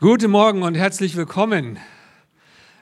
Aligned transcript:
Guten 0.00 0.30
Morgen 0.30 0.62
und 0.62 0.76
herzlich 0.76 1.16
willkommen. 1.16 1.76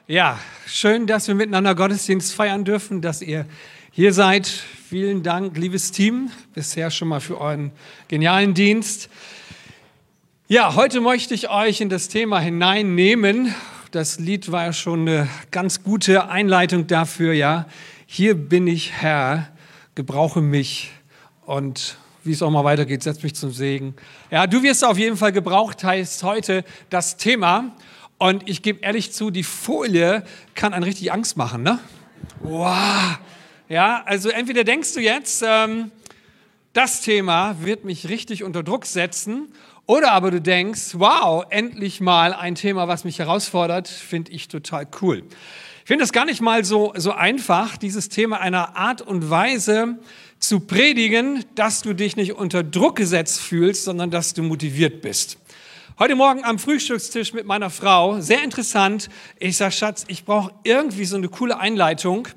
Ja, 0.05 0.37
schön, 0.67 1.07
dass 1.07 1.27
wir 1.27 1.33
miteinander 1.33 1.73
Gottesdienst 1.73 2.31
feiern 2.31 2.63
dürfen, 2.63 3.01
dass 3.01 3.23
ihr 3.23 3.47
hier 3.91 4.13
seid. 4.13 4.45
Vielen 4.45 5.23
Dank, 5.23 5.57
liebes 5.57 5.91
Team, 5.91 6.29
bisher 6.53 6.91
schon 6.91 7.07
mal 7.07 7.19
für 7.19 7.41
euren 7.41 7.71
genialen 8.07 8.53
Dienst. 8.53 9.09
Ja, 10.47 10.75
heute 10.75 11.01
möchte 11.01 11.33
ich 11.33 11.49
euch 11.49 11.81
in 11.81 11.89
das 11.89 12.07
Thema 12.07 12.39
hineinnehmen. 12.39 13.51
Das 13.89 14.19
Lied 14.19 14.51
war 14.51 14.65
ja 14.65 14.73
schon 14.73 15.09
eine 15.09 15.27
ganz 15.49 15.81
gute 15.81 16.29
Einleitung 16.29 16.85
dafür, 16.85 17.33
ja. 17.33 17.65
Hier 18.05 18.35
bin 18.35 18.67
ich 18.67 18.91
Herr, 18.91 19.47
gebrauche 19.95 20.41
mich 20.41 20.91
und 21.47 21.97
wie 22.27 22.33
es 22.33 22.41
auch 22.41 22.51
mal 22.51 22.63
weitergeht, 22.63 23.03
setzt 23.03 23.23
mich 23.23 23.35
zum 23.35 23.51
Segen. 23.51 23.95
Ja, 24.29 24.45
du 24.45 24.61
wirst 24.61 24.83
auf 24.83 24.97
jeden 24.97 25.17
Fall 25.17 25.31
gebraucht, 25.31 25.83
heißt 25.83 26.23
heute 26.23 26.63
das 26.89 27.17
Thema. 27.17 27.75
Und 28.17 28.49
ich 28.49 28.61
gebe 28.61 28.79
ehrlich 28.81 29.13
zu, 29.13 29.31
die 29.31 29.43
Folie 29.43 30.23
kann 30.55 30.73
einen 30.73 30.83
richtig 30.83 31.11
Angst 31.11 31.37
machen, 31.37 31.63
ne? 31.63 31.79
Wow. 32.41 33.19
Ja, 33.69 34.03
also 34.05 34.29
entweder 34.29 34.63
denkst 34.63 34.93
du 34.93 34.99
jetzt, 34.99 35.43
ähm, 35.45 35.91
das 36.73 37.01
Thema 37.01 37.55
wird 37.61 37.85
mich 37.85 38.09
richtig 38.09 38.43
unter 38.43 38.63
Druck 38.63 38.85
setzen, 38.85 39.47
oder 39.87 40.11
aber 40.11 40.31
du 40.31 40.41
denkst, 40.41 40.95
wow, 40.95 41.45
endlich 41.49 42.01
mal 42.01 42.33
ein 42.33 42.55
Thema, 42.55 42.89
was 42.89 43.05
mich 43.05 43.19
herausfordert, 43.19 43.87
finde 43.87 44.33
ich 44.33 44.49
total 44.49 44.85
cool. 45.01 45.23
Ich 45.87 45.89
finde 45.89 46.03
es 46.03 46.11
gar 46.11 46.25
nicht 46.25 46.41
mal 46.41 46.65
so, 46.65 46.91
so 46.97 47.13
einfach, 47.13 47.77
dieses 47.77 48.09
Thema 48.09 48.41
einer 48.41 48.75
Art 48.75 49.01
und 49.01 49.29
Weise 49.29 49.97
zu 50.37 50.59
predigen, 50.59 51.45
dass 51.55 51.81
du 51.81 51.93
dich 51.93 52.17
nicht 52.17 52.33
unter 52.33 52.61
Druck 52.61 52.97
gesetzt 52.97 53.39
fühlst, 53.39 53.85
sondern 53.85 54.11
dass 54.11 54.33
du 54.33 54.43
motiviert 54.43 55.01
bist. 55.01 55.37
Heute 55.97 56.15
Morgen 56.15 56.43
am 56.43 56.59
Frühstückstisch 56.59 57.31
mit 57.31 57.45
meiner 57.45 57.69
Frau, 57.69 58.19
sehr 58.19 58.43
interessant. 58.43 59.07
Ich 59.39 59.55
sage, 59.55 59.71
Schatz, 59.71 60.03
ich 60.09 60.25
brauche 60.25 60.51
irgendwie 60.65 61.05
so 61.05 61.15
eine 61.15 61.29
coole 61.29 61.57
Einleitung. 61.57 62.27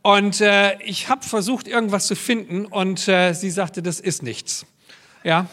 Und 0.00 0.40
äh, 0.40 0.80
ich 0.80 1.10
habe 1.10 1.26
versucht, 1.26 1.68
irgendwas 1.68 2.06
zu 2.06 2.16
finden 2.16 2.64
und 2.64 3.06
äh, 3.06 3.34
sie 3.34 3.50
sagte, 3.50 3.82
das 3.82 4.00
ist 4.00 4.22
nichts. 4.22 4.64
Ja, 5.24 5.44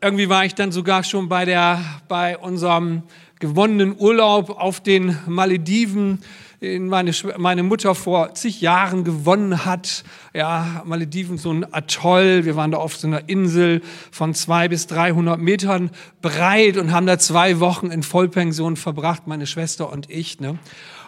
irgendwie 0.00 0.28
war 0.28 0.44
ich 0.44 0.54
dann 0.54 0.70
sogar 0.70 1.02
schon 1.02 1.28
bei, 1.28 1.44
der, 1.44 1.84
bei 2.06 2.38
unserem 2.38 3.02
gewonnenen 3.40 3.96
Urlaub 3.98 4.50
auf 4.50 4.80
den 4.80 5.18
Malediven 5.26 6.20
den 6.60 6.88
meine, 6.88 7.12
meine 7.38 7.62
Mutter 7.62 7.94
vor 7.94 8.34
zig 8.34 8.60
Jahren 8.60 9.02
gewonnen 9.02 9.64
hat. 9.64 10.04
Ja, 10.34 10.82
Malediven, 10.84 11.38
so 11.38 11.50
ein 11.52 11.72
Atoll. 11.72 12.44
Wir 12.44 12.54
waren 12.54 12.70
da 12.70 12.78
auf 12.78 12.96
so 12.96 13.06
einer 13.06 13.28
Insel 13.28 13.80
von 14.10 14.34
zwei 14.34 14.68
bis 14.68 14.86
300 14.86 15.40
Metern 15.40 15.90
breit 16.20 16.76
und 16.76 16.92
haben 16.92 17.06
da 17.06 17.18
zwei 17.18 17.60
Wochen 17.60 17.86
in 17.86 18.02
Vollpension 18.02 18.76
verbracht, 18.76 19.26
meine 19.26 19.46
Schwester 19.46 19.90
und 19.90 20.10
ich. 20.10 20.40
Ne? 20.40 20.58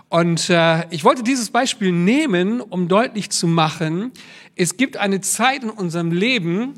Und 0.08 0.48
äh, 0.48 0.86
ich 0.90 1.04
wollte 1.04 1.22
dieses 1.22 1.50
Beispiel 1.50 1.92
nehmen, 1.92 2.60
um 2.62 2.88
deutlich 2.88 3.30
zu 3.30 3.46
machen, 3.46 4.12
es 4.56 4.76
gibt 4.76 4.96
eine 4.96 5.20
Zeit 5.20 5.64
in 5.64 5.70
unserem 5.70 6.12
Leben, 6.12 6.74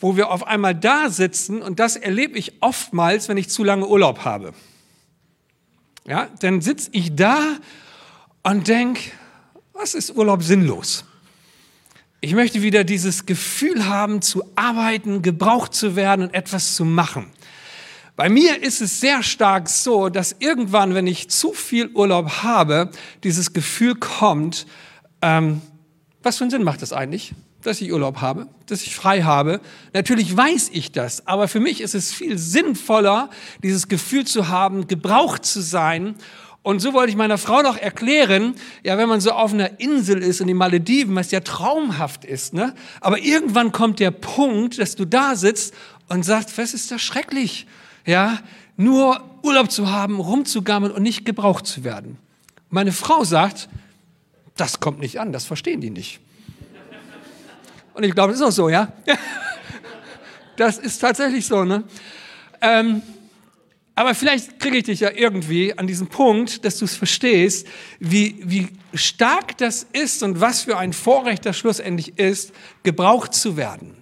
wo 0.00 0.16
wir 0.16 0.30
auf 0.30 0.46
einmal 0.46 0.74
da 0.74 1.10
sitzen 1.10 1.60
und 1.60 1.80
das 1.80 1.96
erlebe 1.96 2.38
ich 2.38 2.54
oftmals, 2.60 3.28
wenn 3.28 3.36
ich 3.36 3.48
zu 3.48 3.64
lange 3.64 3.86
Urlaub 3.86 4.24
habe. 4.24 4.54
Ja, 6.08 6.28
dann 6.40 6.62
sitze 6.62 6.88
ich 6.92 7.14
da 7.14 7.38
und 8.42 8.66
denke, 8.66 9.10
was 9.74 9.92
ist 9.92 10.16
Urlaub 10.16 10.42
sinnlos? 10.42 11.04
Ich 12.22 12.32
möchte 12.32 12.62
wieder 12.62 12.82
dieses 12.82 13.26
Gefühl 13.26 13.86
haben, 13.86 14.22
zu 14.22 14.42
arbeiten, 14.56 15.20
gebraucht 15.20 15.74
zu 15.74 15.96
werden 15.96 16.24
und 16.24 16.34
etwas 16.34 16.74
zu 16.74 16.86
machen. 16.86 17.26
Bei 18.16 18.30
mir 18.30 18.62
ist 18.62 18.80
es 18.80 19.00
sehr 19.00 19.22
stark 19.22 19.68
so, 19.68 20.08
dass 20.08 20.34
irgendwann, 20.38 20.94
wenn 20.94 21.06
ich 21.06 21.28
zu 21.28 21.52
viel 21.52 21.88
Urlaub 21.90 22.42
habe, 22.42 22.90
dieses 23.22 23.52
Gefühl 23.52 23.94
kommt, 23.94 24.66
ähm, 25.20 25.60
was 26.22 26.38
für 26.38 26.44
einen 26.44 26.50
Sinn 26.50 26.64
macht 26.64 26.80
das 26.80 26.94
eigentlich, 26.94 27.34
dass 27.62 27.80
ich 27.80 27.92
Urlaub 27.92 28.20
habe, 28.20 28.48
dass 28.66 28.82
ich 28.82 28.94
frei 28.94 29.22
habe? 29.22 29.60
Natürlich 29.92 30.36
weiß 30.36 30.70
ich 30.72 30.92
das, 30.92 31.26
aber 31.26 31.48
für 31.48 31.60
mich 31.60 31.80
ist 31.80 31.94
es 31.94 32.12
viel 32.12 32.38
sinnvoller, 32.38 33.30
dieses 33.62 33.88
Gefühl 33.88 34.26
zu 34.26 34.48
haben, 34.48 34.86
gebraucht 34.86 35.44
zu 35.44 35.60
sein 35.60 36.14
und 36.68 36.80
so 36.80 36.92
wollte 36.92 37.08
ich 37.08 37.16
meiner 37.16 37.38
Frau 37.38 37.62
noch 37.62 37.78
erklären, 37.78 38.54
ja, 38.82 38.98
wenn 38.98 39.08
man 39.08 39.22
so 39.22 39.30
auf 39.30 39.54
einer 39.54 39.80
Insel 39.80 40.22
ist 40.22 40.42
in 40.42 40.48
den 40.48 40.58
Malediven, 40.58 41.14
was 41.14 41.30
ja 41.30 41.40
traumhaft 41.40 42.26
ist, 42.26 42.52
ne? 42.52 42.74
Aber 43.00 43.18
irgendwann 43.18 43.72
kommt 43.72 44.00
der 44.00 44.10
Punkt, 44.10 44.78
dass 44.78 44.94
du 44.94 45.06
da 45.06 45.34
sitzt 45.34 45.72
und 46.08 46.24
sagst, 46.24 46.58
was 46.58 46.74
ist 46.74 46.90
das 46.90 47.00
schrecklich? 47.00 47.66
Ja, 48.04 48.40
nur 48.76 49.22
Urlaub 49.42 49.70
zu 49.70 49.90
haben, 49.90 50.20
rumzugammeln 50.20 50.92
und 50.92 51.02
nicht 51.02 51.24
gebraucht 51.24 51.66
zu 51.66 51.84
werden. 51.84 52.18
Meine 52.68 52.92
Frau 52.92 53.24
sagt, 53.24 53.70
das 54.56 54.78
kommt 54.78 54.98
nicht 54.98 55.20
an, 55.20 55.32
das 55.32 55.46
verstehen 55.46 55.80
die 55.80 55.88
nicht. 55.88 56.20
Und 57.98 58.04
ich 58.04 58.14
glaube, 58.14 58.30
das 58.30 58.40
ist 58.40 58.46
auch 58.46 58.52
so, 58.52 58.68
ja? 58.68 58.92
Das 60.56 60.78
ist 60.78 60.98
tatsächlich 60.98 61.46
so, 61.46 61.64
ne? 61.64 61.84
Ähm, 62.60 63.00
aber 63.94 64.14
vielleicht 64.14 64.58
kriege 64.58 64.78
ich 64.78 64.84
dich 64.84 65.00
ja 65.00 65.10
irgendwie 65.12 65.76
an 65.76 65.86
diesen 65.86 66.08
Punkt, 66.08 66.64
dass 66.64 66.78
du 66.78 66.84
es 66.84 66.96
verstehst, 66.96 67.66
wie, 68.00 68.36
wie 68.44 68.68
stark 68.92 69.56
das 69.58 69.86
ist 69.92 70.24
und 70.24 70.40
was 70.40 70.62
für 70.62 70.76
ein 70.76 70.92
Vorrecht 70.92 71.46
das 71.46 71.56
schlussendlich 71.56 72.18
ist, 72.18 72.52
gebraucht 72.82 73.34
zu 73.34 73.56
werden. 73.56 73.96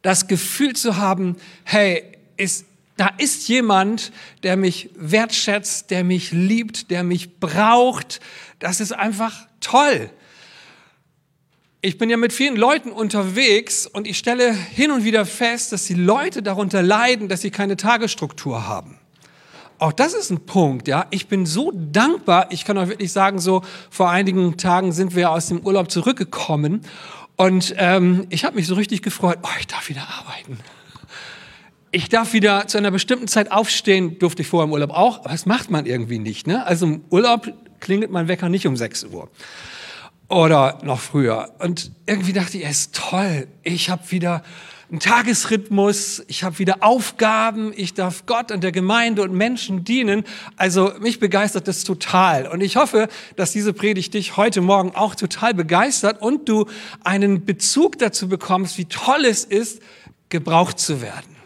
Das 0.00 0.26
Gefühl 0.26 0.74
zu 0.74 0.96
haben, 0.96 1.36
hey, 1.64 2.04
ist, 2.38 2.64
da 2.96 3.10
ist 3.18 3.48
jemand, 3.48 4.10
der 4.42 4.56
mich 4.56 4.88
wertschätzt, 4.96 5.90
der 5.90 6.02
mich 6.02 6.32
liebt, 6.32 6.90
der 6.90 7.04
mich 7.04 7.38
braucht. 7.40 8.20
Das 8.58 8.80
ist 8.80 8.92
einfach 8.92 9.46
toll. 9.60 10.10
Ich 11.84 11.98
bin 11.98 12.08
ja 12.08 12.16
mit 12.16 12.32
vielen 12.32 12.54
Leuten 12.54 12.92
unterwegs 12.92 13.88
und 13.88 14.06
ich 14.06 14.16
stelle 14.16 14.52
hin 14.52 14.92
und 14.92 15.02
wieder 15.02 15.26
fest, 15.26 15.72
dass 15.72 15.84
die 15.84 15.94
Leute 15.94 16.40
darunter 16.40 16.80
leiden, 16.80 17.28
dass 17.28 17.40
sie 17.40 17.50
keine 17.50 17.76
Tagesstruktur 17.76 18.68
haben. 18.68 19.00
Auch 19.80 19.92
das 19.92 20.14
ist 20.14 20.30
ein 20.30 20.46
Punkt, 20.46 20.86
ja. 20.86 21.06
Ich 21.10 21.26
bin 21.26 21.44
so 21.44 21.72
dankbar. 21.74 22.46
Ich 22.50 22.64
kann 22.64 22.78
euch 22.78 22.88
wirklich 22.88 23.10
sagen, 23.10 23.40
so 23.40 23.62
vor 23.90 24.10
einigen 24.10 24.56
Tagen 24.56 24.92
sind 24.92 25.16
wir 25.16 25.32
aus 25.32 25.48
dem 25.48 25.58
Urlaub 25.66 25.90
zurückgekommen 25.90 26.82
und 27.34 27.74
ähm, 27.78 28.28
ich 28.28 28.44
habe 28.44 28.54
mich 28.54 28.68
so 28.68 28.76
richtig 28.76 29.02
gefreut. 29.02 29.38
Oh, 29.42 29.48
ich 29.58 29.66
darf 29.66 29.88
wieder 29.88 30.06
arbeiten. 30.20 30.60
Ich 31.90 32.08
darf 32.08 32.32
wieder 32.32 32.68
zu 32.68 32.78
einer 32.78 32.92
bestimmten 32.92 33.26
Zeit 33.26 33.50
aufstehen. 33.50 34.20
Durfte 34.20 34.42
ich 34.42 34.48
vorher 34.48 34.66
im 34.66 34.72
Urlaub 34.72 34.90
auch, 34.90 35.18
aber 35.18 35.30
das 35.30 35.46
macht 35.46 35.68
man 35.68 35.84
irgendwie 35.86 36.20
nicht. 36.20 36.46
Ne? 36.46 36.64
Also 36.64 36.86
im 36.86 37.04
Urlaub 37.10 37.52
klingelt 37.80 38.12
mein 38.12 38.28
Wecker 38.28 38.48
nicht 38.48 38.68
um 38.68 38.76
6 38.76 39.06
Uhr 39.06 39.28
oder 40.32 40.78
noch 40.82 40.98
früher. 40.98 41.50
Und 41.58 41.92
irgendwie 42.06 42.32
dachte 42.32 42.56
ich, 42.56 42.64
es 42.64 42.80
ist 42.80 42.94
toll. 42.94 43.46
Ich 43.62 43.90
habe 43.90 44.10
wieder 44.10 44.42
einen 44.90 44.98
Tagesrhythmus, 44.98 46.22
ich 46.26 46.42
habe 46.42 46.58
wieder 46.58 46.78
Aufgaben, 46.82 47.72
ich 47.76 47.92
darf 47.92 48.24
Gott 48.24 48.50
und 48.50 48.64
der 48.64 48.72
Gemeinde 48.72 49.22
und 49.22 49.34
Menschen 49.34 49.84
dienen. 49.84 50.24
Also 50.56 50.92
mich 51.00 51.20
begeistert 51.20 51.68
das 51.68 51.84
total. 51.84 52.46
Und 52.46 52.62
ich 52.62 52.76
hoffe, 52.76 53.08
dass 53.36 53.52
diese 53.52 53.74
Predigt 53.74 54.14
dich 54.14 54.38
heute 54.38 54.62
Morgen 54.62 54.94
auch 54.94 55.14
total 55.14 55.52
begeistert 55.52 56.22
und 56.22 56.48
du 56.48 56.66
einen 57.04 57.44
Bezug 57.44 57.98
dazu 57.98 58.26
bekommst, 58.26 58.78
wie 58.78 58.86
toll 58.86 59.26
es 59.26 59.44
ist, 59.44 59.82
gebraucht 60.30 60.78
zu 60.78 61.02
werden. 61.02 61.36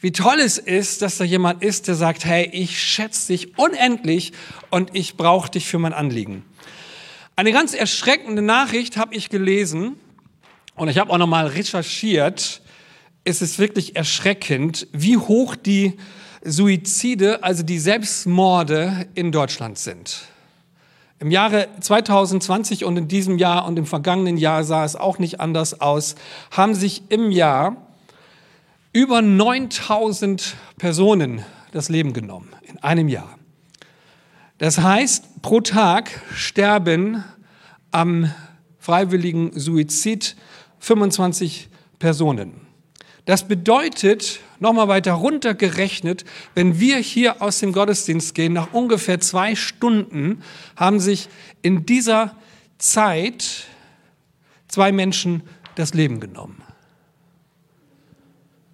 Wie 0.00 0.12
toll 0.12 0.38
es 0.38 0.58
ist, 0.58 1.00
dass 1.00 1.16
da 1.16 1.24
jemand 1.24 1.62
ist, 1.62 1.88
der 1.88 1.94
sagt, 1.94 2.26
hey, 2.26 2.48
ich 2.52 2.80
schätze 2.80 3.32
dich 3.32 3.58
unendlich 3.58 4.32
und 4.70 4.90
ich 4.92 5.16
brauche 5.16 5.50
dich 5.50 5.66
für 5.66 5.78
mein 5.78 5.94
Anliegen. 5.94 6.44
Eine 7.38 7.52
ganz 7.52 7.72
erschreckende 7.72 8.42
Nachricht 8.42 8.96
habe 8.96 9.14
ich 9.14 9.28
gelesen 9.28 9.94
und 10.74 10.88
ich 10.88 10.98
habe 10.98 11.12
auch 11.12 11.18
noch 11.18 11.28
mal 11.28 11.46
recherchiert. 11.46 12.60
Es 13.22 13.42
ist 13.42 13.60
wirklich 13.60 13.94
erschreckend, 13.94 14.88
wie 14.90 15.18
hoch 15.18 15.54
die 15.54 15.96
Suizide, 16.42 17.44
also 17.44 17.62
die 17.62 17.78
Selbstmorde 17.78 19.06
in 19.14 19.30
Deutschland 19.30 19.78
sind. 19.78 20.22
Im 21.20 21.30
Jahre 21.30 21.68
2020 21.78 22.84
und 22.84 22.96
in 22.96 23.06
diesem 23.06 23.38
Jahr 23.38 23.68
und 23.68 23.78
im 23.78 23.86
vergangenen 23.86 24.36
Jahr 24.36 24.64
sah 24.64 24.84
es 24.84 24.96
auch 24.96 25.20
nicht 25.20 25.38
anders 25.38 25.80
aus, 25.80 26.16
haben 26.50 26.74
sich 26.74 27.02
im 27.08 27.30
Jahr 27.30 27.76
über 28.92 29.22
9000 29.22 30.56
Personen 30.76 31.44
das 31.70 31.88
Leben 31.88 32.12
genommen 32.14 32.48
in 32.64 32.78
einem 32.78 33.06
Jahr. 33.08 33.38
Das 34.58 34.78
heißt, 34.78 35.42
pro 35.42 35.60
Tag 35.60 36.20
sterben 36.34 37.24
am 37.90 38.32
freiwilligen 38.78 39.58
Suizid 39.58 40.36
25 40.80 41.68
Personen. 41.98 42.68
Das 43.24 43.46
bedeutet, 43.46 44.40
nochmal 44.58 44.88
weiter 44.88 45.12
runtergerechnet, 45.12 46.24
wenn 46.54 46.80
wir 46.80 46.96
hier 46.96 47.42
aus 47.42 47.58
dem 47.58 47.72
Gottesdienst 47.72 48.34
gehen, 48.34 48.54
nach 48.54 48.72
ungefähr 48.72 49.20
zwei 49.20 49.54
Stunden 49.54 50.42
haben 50.76 50.98
sich 50.98 51.28
in 51.62 51.84
dieser 51.84 52.34
Zeit 52.78 53.66
zwei 54.66 54.92
Menschen 54.92 55.42
das 55.74 55.94
Leben 55.94 56.20
genommen. 56.20 56.62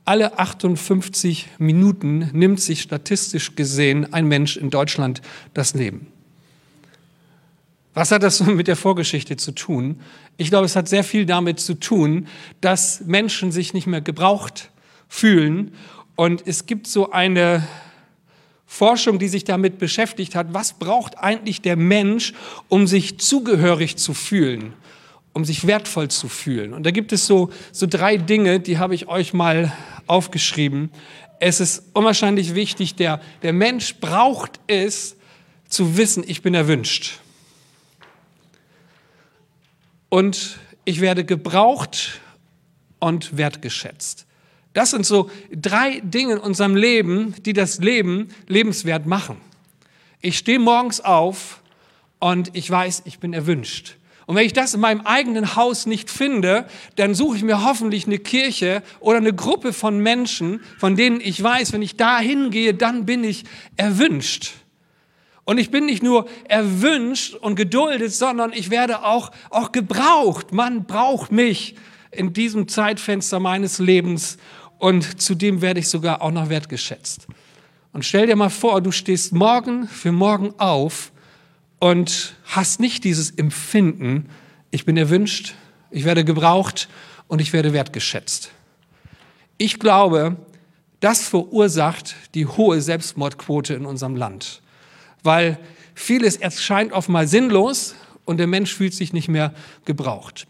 Alle 0.06 0.38
58 0.38 1.48
Minuten 1.58 2.30
nimmt 2.32 2.60
sich 2.60 2.82
statistisch 2.82 3.56
gesehen 3.56 4.12
ein 4.12 4.26
Mensch 4.26 4.56
in 4.56 4.68
Deutschland 4.68 5.22
das 5.54 5.74
Leben. 5.74 6.08
Was 7.94 8.10
hat 8.10 8.22
das 8.22 8.40
mit 8.46 8.68
der 8.68 8.76
Vorgeschichte 8.76 9.36
zu 9.36 9.52
tun? 9.52 10.00
Ich 10.36 10.50
glaube, 10.50 10.66
es 10.66 10.76
hat 10.76 10.88
sehr 10.88 11.04
viel 11.04 11.24
damit 11.24 11.58
zu 11.60 11.74
tun, 11.74 12.26
dass 12.60 13.00
Menschen 13.06 13.50
sich 13.50 13.72
nicht 13.72 13.86
mehr 13.86 14.02
gebraucht 14.02 14.70
fühlen. 15.08 15.72
Und 16.16 16.46
es 16.46 16.66
gibt 16.66 16.86
so 16.86 17.10
eine 17.10 17.66
Forschung, 18.66 19.18
die 19.18 19.28
sich 19.28 19.44
damit 19.44 19.78
beschäftigt 19.78 20.34
hat, 20.34 20.48
was 20.52 20.74
braucht 20.74 21.18
eigentlich 21.18 21.62
der 21.62 21.76
Mensch, 21.76 22.34
um 22.68 22.86
sich 22.86 23.18
zugehörig 23.20 23.96
zu 23.96 24.12
fühlen, 24.12 24.74
um 25.32 25.44
sich 25.44 25.66
wertvoll 25.66 26.08
zu 26.08 26.28
fühlen. 26.28 26.74
Und 26.74 26.84
da 26.84 26.90
gibt 26.90 27.12
es 27.12 27.26
so, 27.26 27.50
so 27.72 27.86
drei 27.86 28.16
Dinge, 28.16 28.60
die 28.60 28.78
habe 28.78 28.94
ich 28.94 29.06
euch 29.06 29.32
mal 29.32 29.72
aufgeschrieben. 30.06 30.90
Es 31.40 31.60
ist 31.60 31.90
unwahrscheinlich 31.92 32.54
wichtig, 32.54 32.94
der, 32.94 33.20
der 33.42 33.52
Mensch 33.52 33.96
braucht 33.96 34.60
es 34.66 35.16
zu 35.68 35.96
wissen, 35.96 36.24
ich 36.26 36.42
bin 36.42 36.54
erwünscht 36.54 37.18
und 40.08 40.58
ich 40.84 41.00
werde 41.00 41.24
gebraucht 41.24 42.20
und 43.00 43.36
wertgeschätzt. 43.36 44.26
Das 44.72 44.90
sind 44.90 45.06
so 45.06 45.30
drei 45.52 46.00
Dinge 46.00 46.34
in 46.34 46.38
unserem 46.38 46.76
Leben, 46.76 47.34
die 47.42 47.52
das 47.52 47.78
Leben 47.78 48.28
lebenswert 48.46 49.06
machen. 49.06 49.36
Ich 50.20 50.38
stehe 50.38 50.58
morgens 50.58 51.00
auf 51.00 51.62
und 52.18 52.56
ich 52.56 52.70
weiß, 52.70 53.02
ich 53.06 53.18
bin 53.18 53.32
erwünscht. 53.32 53.96
Und 54.26 54.36
wenn 54.36 54.46
ich 54.46 54.52
das 54.52 54.74
in 54.74 54.80
meinem 54.80 55.02
eigenen 55.02 55.54
Haus 55.56 55.86
nicht 55.86 56.10
finde, 56.10 56.66
dann 56.96 57.14
suche 57.14 57.36
ich 57.36 57.42
mir 57.42 57.64
hoffentlich 57.64 58.06
eine 58.06 58.18
Kirche 58.18 58.82
oder 59.00 59.18
eine 59.18 59.34
Gruppe 59.34 59.72
von 59.72 59.98
Menschen, 59.98 60.60
von 60.78 60.96
denen 60.96 61.20
ich 61.20 61.42
weiß, 61.42 61.72
wenn 61.72 61.82
ich 61.82 61.96
da 61.96 62.18
hingehe, 62.18 62.74
dann 62.74 63.04
bin 63.04 63.22
ich 63.22 63.44
erwünscht. 63.76 64.52
Und 65.44 65.58
ich 65.58 65.70
bin 65.70 65.84
nicht 65.84 66.02
nur 66.02 66.26
erwünscht 66.48 67.34
und 67.34 67.54
geduldet, 67.56 68.12
sondern 68.12 68.52
ich 68.54 68.70
werde 68.70 69.04
auch, 69.04 69.30
auch 69.50 69.72
gebraucht. 69.72 70.52
Man 70.52 70.84
braucht 70.84 71.32
mich 71.32 71.74
in 72.10 72.32
diesem 72.32 72.66
Zeitfenster 72.66 73.40
meines 73.40 73.78
Lebens 73.78 74.38
und 74.78 75.20
zudem 75.20 75.60
werde 75.60 75.80
ich 75.80 75.88
sogar 75.88 76.22
auch 76.22 76.30
noch 76.30 76.48
wertgeschätzt. 76.48 77.26
Und 77.92 78.04
stell 78.04 78.26
dir 78.26 78.36
mal 78.36 78.50
vor, 78.50 78.80
du 78.80 78.90
stehst 78.90 79.32
morgen 79.32 79.86
für 79.86 80.12
morgen 80.12 80.54
auf 80.58 81.12
und 81.84 82.34
hast 82.44 82.80
nicht 82.80 83.04
dieses 83.04 83.30
Empfinden, 83.30 84.28
ich 84.70 84.84
bin 84.84 84.96
erwünscht, 84.96 85.54
ich 85.90 86.04
werde 86.04 86.24
gebraucht 86.24 86.88
und 87.28 87.40
ich 87.40 87.52
werde 87.52 87.72
wertgeschätzt. 87.72 88.50
Ich 89.58 89.78
glaube, 89.78 90.36
das 91.00 91.28
verursacht 91.28 92.16
die 92.34 92.46
hohe 92.46 92.80
Selbstmordquote 92.80 93.74
in 93.74 93.86
unserem 93.86 94.16
Land 94.16 94.62
weil 95.24 95.58
vieles 95.94 96.36
erscheint 96.36 96.92
oft 96.92 97.08
mal 97.08 97.26
sinnlos 97.26 97.96
und 98.24 98.36
der 98.36 98.46
Mensch 98.46 98.72
fühlt 98.72 98.94
sich 98.94 99.12
nicht 99.12 99.28
mehr 99.28 99.52
gebraucht. 99.84 100.46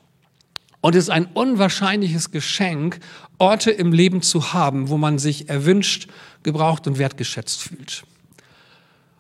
Und 0.83 0.95
es 0.95 1.05
ist 1.05 1.11
ein 1.11 1.27
unwahrscheinliches 1.27 2.31
Geschenk, 2.31 3.01
Orte 3.39 3.71
im 3.71 3.93
Leben 3.93 4.21
zu 4.21 4.53
haben, 4.53 4.91
wo 4.91 4.99
man 4.99 5.19
sich 5.19 5.49
erwünscht, 5.49 6.09
gebraucht 6.43 6.87
und 6.87 6.99
wertgeschätzt 6.99 7.63
fühlt. 7.63 8.05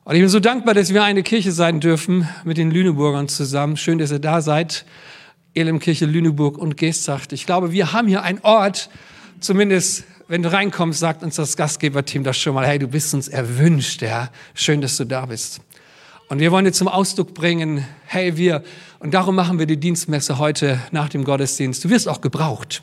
Und 0.06 0.16
ich 0.16 0.20
bin 0.20 0.28
so 0.28 0.38
dankbar, 0.38 0.74
dass 0.74 0.92
wir 0.92 1.02
eine 1.02 1.22
Kirche 1.22 1.50
sein 1.50 1.80
dürfen 1.80 2.28
mit 2.44 2.58
den 2.58 2.70
Lüneburgern 2.70 3.26
zusammen. 3.26 3.78
Schön, 3.78 3.96
dass 3.96 4.12
ihr 4.12 4.18
da 4.18 4.42
seid. 4.42 4.84
Elimkirche 5.54 6.04
Lüneburg 6.04 6.58
und 6.58 6.76
Geestsacht. 6.76 7.32
Ich 7.32 7.46
glaube, 7.46 7.72
wir 7.72 7.94
haben 7.94 8.06
hier 8.06 8.22
einen 8.22 8.38
Ort, 8.40 8.90
zumindest 9.40 10.04
wenn 10.28 10.42
du 10.42 10.52
reinkommst, 10.52 11.00
sagt 11.00 11.22
uns 11.22 11.36
das 11.36 11.56
Gastgeberteam 11.56 12.22
das 12.22 12.36
schon 12.36 12.54
mal, 12.54 12.66
hey, 12.66 12.78
du 12.78 12.86
bist 12.86 13.14
uns 13.14 13.28
erwünscht, 13.28 14.02
ja. 14.02 14.28
Schön, 14.52 14.82
dass 14.82 14.98
du 14.98 15.06
da 15.06 15.24
bist. 15.24 15.62
Und 16.28 16.38
wir 16.38 16.52
wollen 16.52 16.66
dir 16.66 16.72
zum 16.72 16.88
Ausdruck 16.88 17.32
bringen, 17.32 17.86
hey, 18.04 18.36
wir, 18.36 18.62
und 18.98 19.14
darum 19.14 19.34
machen 19.34 19.58
wir 19.58 19.64
die 19.64 19.78
Dienstmesse 19.78 20.38
heute 20.38 20.80
nach 20.90 21.08
dem 21.08 21.24
Gottesdienst. 21.24 21.82
Du 21.82 21.88
wirst 21.88 22.10
auch 22.10 22.20
gebraucht. 22.20 22.82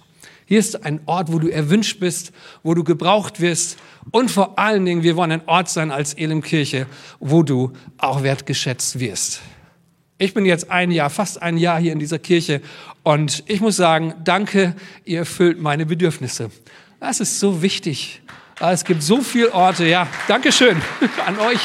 Hier 0.51 0.59
ist 0.59 0.83
ein 0.83 0.99
Ort, 1.05 1.31
wo 1.31 1.39
du 1.39 1.47
erwünscht 1.47 2.01
bist, 2.01 2.33
wo 2.61 2.73
du 2.73 2.83
gebraucht 2.83 3.39
wirst. 3.39 3.77
Und 4.11 4.29
vor 4.29 4.59
allen 4.59 4.83
Dingen, 4.83 5.01
wir 5.01 5.15
wollen 5.15 5.31
ein 5.31 5.47
Ort 5.47 5.69
sein 5.69 5.91
als 5.91 6.13
Elimkirche, 6.13 6.87
wo 7.21 7.41
du 7.41 7.71
auch 7.97 8.21
wertgeschätzt 8.21 8.99
wirst. 8.99 9.39
Ich 10.17 10.33
bin 10.33 10.45
jetzt 10.45 10.69
ein 10.69 10.91
Jahr, 10.91 11.09
fast 11.09 11.41
ein 11.41 11.55
Jahr 11.55 11.79
hier 11.79 11.93
in 11.93 11.99
dieser 11.99 12.19
Kirche 12.19 12.59
und 13.03 13.45
ich 13.47 13.61
muss 13.61 13.77
sagen, 13.77 14.13
danke, 14.25 14.75
ihr 15.05 15.19
erfüllt 15.19 15.61
meine 15.61 15.85
Bedürfnisse. 15.85 16.51
Das 16.99 17.21
ist 17.21 17.39
so 17.39 17.61
wichtig. 17.61 18.21
Es 18.59 18.83
gibt 18.83 19.03
so 19.03 19.21
viele 19.21 19.53
Orte, 19.53 19.85
ja, 19.85 20.05
Dankeschön 20.27 20.75
an 21.25 21.39
euch. 21.39 21.61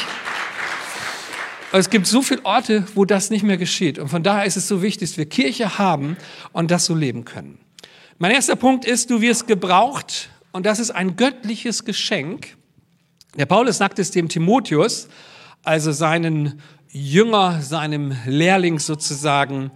Es 1.73 1.89
gibt 1.89 2.07
so 2.07 2.21
viele 2.21 2.45
Orte, 2.45 2.85
wo 2.95 3.03
das 3.03 3.31
nicht 3.31 3.43
mehr 3.43 3.57
geschieht. 3.57 3.99
Und 3.99 4.07
von 4.07 4.23
daher 4.23 4.45
ist 4.45 4.55
es 4.55 4.69
so 4.69 4.81
wichtig, 4.81 5.09
dass 5.09 5.17
wir 5.17 5.25
Kirche 5.25 5.77
haben 5.77 6.15
und 6.53 6.71
das 6.71 6.85
so 6.85 6.95
leben 6.95 7.25
können. 7.25 7.59
Mein 8.19 8.31
erster 8.31 8.55
Punkt 8.55 8.83
ist, 8.83 9.11
du 9.11 9.21
wirst 9.21 9.45
gebraucht 9.45 10.29
und 10.51 10.65
das 10.65 10.79
ist 10.79 10.89
ein 10.89 11.17
göttliches 11.17 11.85
Geschenk. 11.85 12.57
Der 13.37 13.45
Paulus 13.45 13.77
sagt 13.77 13.99
es 13.99 14.09
dem 14.09 14.27
Timotheus, 14.27 15.07
also 15.63 15.91
seinen 15.91 16.59
Jünger, 16.89 17.61
seinem 17.61 18.15
Lehrling 18.25 18.79
sozusagen. 18.79 19.69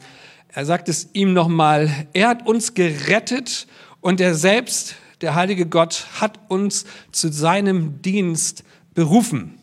Er 0.48 0.66
sagt 0.66 0.90
es 0.90 1.10
ihm 1.14 1.34
nochmal, 1.34 2.08
er 2.14 2.30
hat 2.30 2.48
uns 2.48 2.74
gerettet 2.74 3.68
und 4.00 4.20
er 4.20 4.34
selbst 4.34 4.96
der 5.22 5.36
heilige 5.36 5.68
Gott 5.68 6.08
hat 6.20 6.40
uns 6.48 6.86
zu 7.12 7.32
seinem 7.32 8.02
Dienst 8.02 8.64
berufen. 8.96 9.60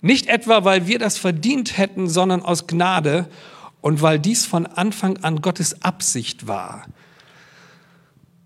Nicht 0.00 0.28
etwa, 0.28 0.64
weil 0.64 0.86
wir 0.86 0.98
das 0.98 1.18
verdient 1.18 1.76
hätten, 1.76 2.08
sondern 2.08 2.40
aus 2.40 2.66
Gnade 2.66 3.28
und 3.82 4.00
weil 4.00 4.18
dies 4.18 4.46
von 4.46 4.64
Anfang 4.64 5.18
an 5.18 5.42
Gottes 5.42 5.82
Absicht 5.82 6.46
war. 6.46 6.86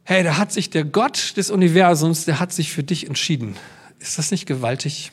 Hey, 0.05 0.25
da 0.25 0.37
hat 0.37 0.51
sich 0.51 0.69
der 0.69 0.85
Gott 0.85 1.37
des 1.37 1.49
Universums, 1.51 2.25
der 2.25 2.41
hat 2.41 2.53
sich 2.53 2.73
für 2.73 2.83
dich 2.83 3.07
entschieden. 3.07 3.55
Ist 4.01 4.19
das 4.19 4.33
nicht 4.33 4.47
gewaltig? 4.47 5.13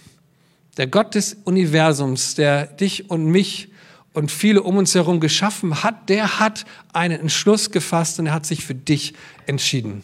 Der 0.77 0.87
Gott 0.87 1.13
des 1.13 1.37
Universums, 1.43 2.33
der 2.33 2.65
dich 2.65 3.11
und 3.11 3.25
mich 3.27 3.69
und 4.13 4.31
viele 4.31 4.63
um 4.63 4.77
uns 4.77 4.95
herum 4.95 5.19
geschaffen 5.19 5.83
hat, 5.83 6.09
der 6.09 6.39
hat 6.39 6.65
einen 6.91 7.19
Entschluss 7.19 7.69
gefasst 7.69 8.19
und 8.19 8.25
er 8.25 8.33
hat 8.33 8.47
sich 8.47 8.65
für 8.65 8.73
dich 8.73 9.13
entschieden. 9.45 10.03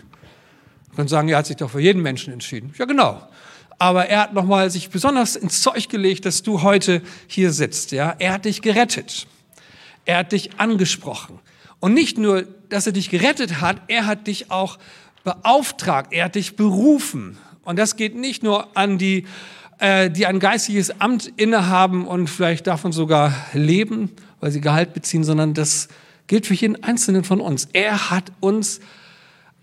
Man 0.90 0.98
kann 0.98 1.08
sagen, 1.08 1.30
er 1.30 1.40
hat 1.40 1.48
sich 1.48 1.58
doch 1.58 1.72
für 1.72 1.82
jeden 1.82 2.04
Menschen 2.04 2.32
entschieden. 2.32 2.72
Ja, 2.78 2.86
genau. 2.86 3.28
Aber 3.80 4.06
er 4.06 4.20
hat 4.20 4.34
nochmal 4.36 4.70
sich 4.70 4.92
besonders 4.92 5.36
ins 5.36 5.64
Zeug 5.64 5.90
gelegt, 5.90 6.26
dass 6.26 6.44
du 6.44 6.62
heute 6.62 7.02
hier 7.26 7.52
sitzt. 7.52 7.92
Ja, 7.92 8.16
er 8.20 8.34
hat 8.34 8.46
dich 8.46 8.62
gerettet. 8.62 9.26
Er 10.06 10.20
hat 10.20 10.32
dich 10.32 10.60
angesprochen. 10.60 11.40
Und 11.80 11.96
nicht 11.96 12.20
nur, 12.20 12.48
dass 12.70 12.88
er 12.88 12.94
dich 12.94 13.10
gerettet 13.10 13.62
hat, 13.62 13.82
er 13.88 14.06
hat 14.06 14.28
dich 14.28 14.52
auch 14.52 14.78
beauftragt. 15.24 16.14
Er 16.14 16.26
hat 16.26 16.36
dich 16.36 16.56
berufen. 16.56 17.38
Und 17.64 17.78
das 17.78 17.96
geht 17.96 18.16
nicht 18.16 18.44
nur 18.44 18.78
an 18.78 18.98
die, 18.98 19.26
äh, 19.80 20.10
die 20.10 20.26
ein 20.26 20.40
geistiges 20.40 21.02
Amt 21.02 21.32
innehaben 21.36 22.08
und 22.08 22.30
vielleicht 22.30 22.68
davon 22.68 22.92
sogar 22.92 23.34
leben, 23.54 24.12
weil 24.40 24.52
sie 24.52 24.62
Gehalt 24.62 24.94
beziehen, 24.94 25.24
sondern 25.24 25.54
das 25.54 25.90
gilt 26.28 26.46
für 26.46 26.54
jeden 26.54 26.84
Einzelnen 26.84 27.24
von 27.24 27.42
uns. 27.42 27.68
Er 27.74 28.12
hat 28.12 28.32
uns 28.40 28.80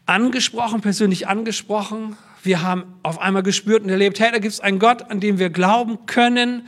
angesprochen, 0.07 0.81
persönlich 0.81 1.29
angesprochen. 1.29 2.17
Wir 2.43 2.63
haben 2.63 2.85
auf 3.05 3.21
einmal 3.21 3.45
gespürt 3.45 3.85
und 3.85 3.89
erlebt, 3.89 4.19
hey, 4.19 4.33
da 4.33 4.39
gibt 4.39 4.53
es 4.53 4.61
einen 4.61 4.81
Gott, 4.81 5.11
an 5.11 5.21
dem 5.21 5.39
wir 5.39 5.51
glauben 5.51 6.07
können. 6.07 6.67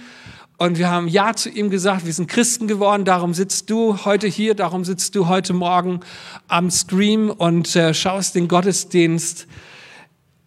Und 0.56 0.78
wir 0.78 0.88
haben 0.88 1.08
Ja 1.08 1.34
zu 1.34 1.48
ihm 1.48 1.68
gesagt, 1.68 2.06
wir 2.06 2.12
sind 2.12 2.28
Christen 2.28 2.68
geworden, 2.68 3.04
darum 3.04 3.34
sitzt 3.34 3.70
du 3.70 4.04
heute 4.04 4.28
hier, 4.28 4.54
darum 4.54 4.84
sitzt 4.84 5.16
du 5.16 5.26
heute 5.26 5.52
Morgen 5.52 6.00
am 6.46 6.70
Stream 6.70 7.30
und 7.30 7.74
äh, 7.74 7.92
schaust 7.92 8.36
den 8.36 8.46
Gottesdienst. 8.46 9.48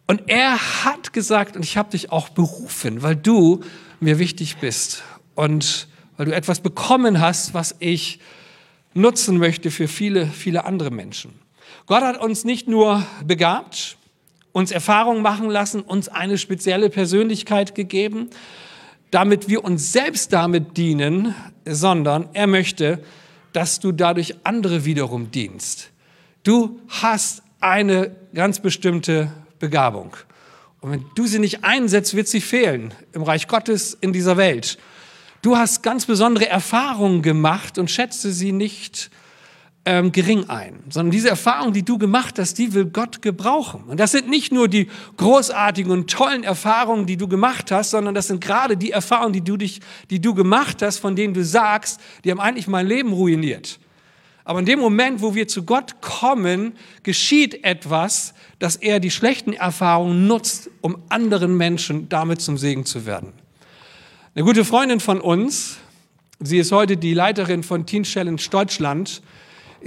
Und 0.08 0.24
er 0.28 0.86
hat 0.86 1.12
gesagt, 1.12 1.58
und 1.58 1.64
ich 1.64 1.76
habe 1.76 1.90
dich 1.90 2.12
auch 2.12 2.30
berufen, 2.30 3.04
weil 3.04 3.18
du 3.18 3.62
mir 4.00 4.18
wichtig 4.18 4.58
bist 4.58 5.04
und 5.36 5.90
weil 6.16 6.28
du 6.28 6.36
etwas 6.36 6.62
bekommen 6.62 7.20
hast, 7.20 7.54
was 7.54 7.76
ich 7.80 8.20
nutzen 8.94 9.38
möchte 9.38 9.72
für 9.72 9.90
viele, 9.90 10.26
viele 10.26 10.64
andere 10.64 10.90
Menschen. 10.90 11.34
Gott 11.86 12.02
hat 12.02 12.22
uns 12.22 12.46
nicht 12.46 12.70
nur 12.70 13.06
begabt, 13.26 13.98
uns 14.54 14.72
Erfahrungen 14.72 15.22
machen 15.22 15.50
lassen, 15.50 15.82
uns 15.82 16.08
eine 16.08 16.38
spezielle 16.38 16.90
Persönlichkeit 16.90 17.76
gegeben, 17.76 18.30
damit 19.12 19.48
wir 19.48 19.64
uns 19.64 19.92
selbst 19.92 20.34
damit 20.34 20.78
dienen, 20.78 21.34
sondern 21.66 22.30
er 22.34 22.48
möchte, 22.48 23.04
dass 23.54 23.80
du 23.80 23.92
dadurch 23.92 24.36
andere 24.44 24.86
wiederum 24.86 25.32
dienst. 25.32 25.92
Du 26.44 26.80
hast 26.88 27.42
eine 27.60 28.16
ganz 28.34 28.60
bestimmte 28.60 29.32
Begabung. 29.60 30.16
Und 30.82 30.92
wenn 30.92 31.06
du 31.16 31.26
sie 31.26 31.40
nicht 31.40 31.64
einsetzt, 31.64 32.16
wird 32.16 32.28
sie 32.28 32.42
fehlen 32.42 32.94
im 33.14 33.24
Reich 33.24 33.48
Gottes 33.48 33.98
in 34.00 34.14
dieser 34.14 34.38
Welt. 34.38 34.78
Du 35.42 35.58
hast 35.58 35.82
ganz 35.82 36.06
besondere 36.06 36.48
Erfahrungen 36.48 37.22
gemacht 37.22 37.78
und 37.78 37.90
schätze 37.90 38.32
sie 38.32 38.52
nicht 38.52 39.10
ähm, 39.88 40.12
gering 40.12 40.50
ein, 40.50 40.84
sondern 40.90 41.12
diese 41.12 41.30
Erfahrung, 41.30 41.72
die 41.72 41.84
du 41.84 41.98
gemacht 41.98 42.38
hast, 42.40 42.58
die 42.58 42.74
will 42.74 42.88
Gott 42.88 43.22
gebrauchen. 43.22 43.86
Und 43.88 44.02
das 44.02 44.12
sind 44.12 44.28
nicht 44.28 44.52
nur 44.52 44.68
die 44.68 44.90
großartigen 45.16 45.90
und 45.94 46.10
tollen 46.10 46.44
Erfahrungen, 46.44 47.06
die 47.06 47.16
du 47.16 47.30
gemacht 47.30 47.72
hast, 47.72 47.92
sondern 47.92 48.14
das 48.14 48.28
sind 48.28 48.42
gerade 48.42 48.76
die 48.76 48.92
Erfahrungen, 48.92 49.32
die 49.32 49.40
du 49.40 49.56
dich, 49.56 49.80
die 50.10 50.20
du 50.20 50.34
gemacht 50.34 50.82
hast, 50.82 50.98
von 50.98 51.16
denen 51.16 51.34
du 51.34 51.42
sagst, 51.42 52.02
die 52.26 52.32
haben 52.32 52.42
eigentlich 52.42 52.68
mein 52.68 52.86
Leben 52.86 53.14
ruiniert. 53.14 53.80
Aber 54.44 54.60
in 54.60 54.66
dem 54.66 54.80
Moment, 54.80 55.22
wo 55.22 55.36
wir 55.36 55.48
zu 55.48 55.64
Gott 55.64 56.02
kommen, 56.02 56.74
geschieht 57.04 57.64
etwas, 57.64 58.34
dass 58.60 58.76
er 58.76 59.00
die 59.00 59.12
schlechten 59.12 59.54
Erfahrungen 59.54 60.28
nutzt, 60.28 60.70
um 60.82 60.98
anderen 61.08 61.56
Menschen 61.56 62.10
damit 62.10 62.42
zum 62.42 62.58
Segen 62.58 62.84
zu 62.84 63.06
werden. 63.06 63.32
Eine 64.36 64.44
gute 64.44 64.66
Freundin 64.66 65.00
von 65.00 65.22
uns, 65.22 65.78
sie 66.42 66.58
ist 66.58 66.74
heute 66.74 66.98
die 66.98 67.14
Leiterin 67.14 67.64
von 67.64 67.86
Teen 67.86 68.04
Challenge 68.04 68.42
Deutschland, 68.52 69.22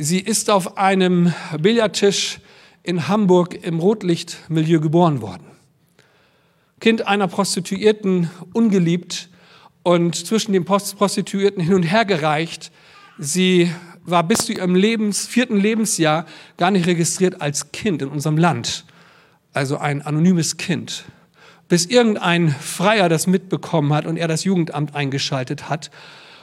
Sie 0.02 0.18
ist 0.18 0.48
auf 0.48 0.78
einem 0.78 1.34
Billardtisch 1.58 2.40
in 2.82 3.06
Hamburg 3.06 3.62
im 3.62 3.80
Rotlichtmilieu 3.80 4.80
geboren 4.80 5.20
worden. 5.20 5.44
Kind 6.80 7.06
einer 7.06 7.28
Prostituierten, 7.28 8.30
ungeliebt 8.54 9.28
und 9.82 10.16
zwischen 10.16 10.54
den 10.54 10.64
Prostituierten 10.64 11.62
hin 11.62 11.74
und 11.74 11.82
her 11.82 12.06
gereicht. 12.06 12.72
Sie 13.18 13.70
war 14.02 14.22
bis 14.22 14.46
zu 14.46 14.54
ihrem 14.54 14.74
Lebens, 14.74 15.26
vierten 15.26 15.58
Lebensjahr 15.58 16.24
gar 16.56 16.70
nicht 16.70 16.86
registriert 16.86 17.42
als 17.42 17.70
Kind 17.70 18.00
in 18.00 18.08
unserem 18.08 18.38
Land. 18.38 18.86
Also 19.52 19.76
ein 19.76 20.00
anonymes 20.00 20.56
Kind. 20.56 21.04
Bis 21.68 21.84
irgendein 21.84 22.48
Freier 22.48 23.10
das 23.10 23.26
mitbekommen 23.26 23.92
hat 23.92 24.06
und 24.06 24.16
er 24.16 24.28
das 24.28 24.44
Jugendamt 24.44 24.94
eingeschaltet 24.94 25.68
hat. 25.68 25.90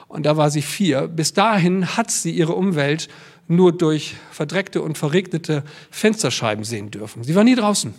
Und 0.08 0.28
da 0.28 0.38
war 0.38 0.52
sie 0.52 0.62
vier. 0.62 1.08
Bis 1.08 1.34
dahin 1.34 1.98
hat 1.98 2.12
sie 2.12 2.32
ihre 2.32 2.54
Umwelt 2.54 3.10
nur 3.48 3.72
durch 3.72 4.16
verdreckte 4.32 4.82
und 4.82 4.98
verregnete 4.98 5.64
Fensterscheiben 5.90 6.64
sehen 6.64 6.92
dürfen. 6.92 7.24
Sie 7.24 7.36
war 7.36 7.44
nie 7.44 7.56
draußen. 7.56 7.94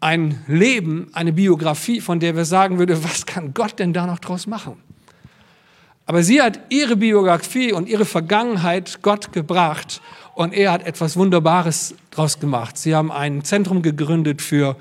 Ein 0.00 0.42
Leben, 0.48 1.08
eine 1.12 1.32
Biografie, 1.32 2.00
von 2.00 2.20
der 2.20 2.34
wir 2.36 2.44
sagen 2.44 2.78
würden, 2.78 3.02
was 3.04 3.26
kann 3.26 3.54
Gott 3.54 3.78
denn 3.78 3.92
da 3.92 4.06
noch 4.06 4.18
draus 4.18 4.46
machen? 4.46 4.76
Aber 6.06 6.24
sie 6.24 6.42
hat 6.42 6.60
ihre 6.68 6.96
Biografie 6.96 7.72
und 7.72 7.88
ihre 7.88 8.04
Vergangenheit 8.04 9.00
Gott 9.02 9.32
gebracht 9.32 10.00
und 10.34 10.52
er 10.52 10.72
hat 10.72 10.84
etwas 10.84 11.16
Wunderbares 11.16 11.94
draus 12.10 12.40
gemacht. 12.40 12.76
Sie 12.76 12.94
haben 12.94 13.12
ein 13.12 13.44
Zentrum 13.44 13.82
gegründet 13.82 14.42
für 14.42 14.76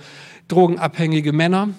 drogenabhängige 0.48 1.31
Männer. 1.31 1.69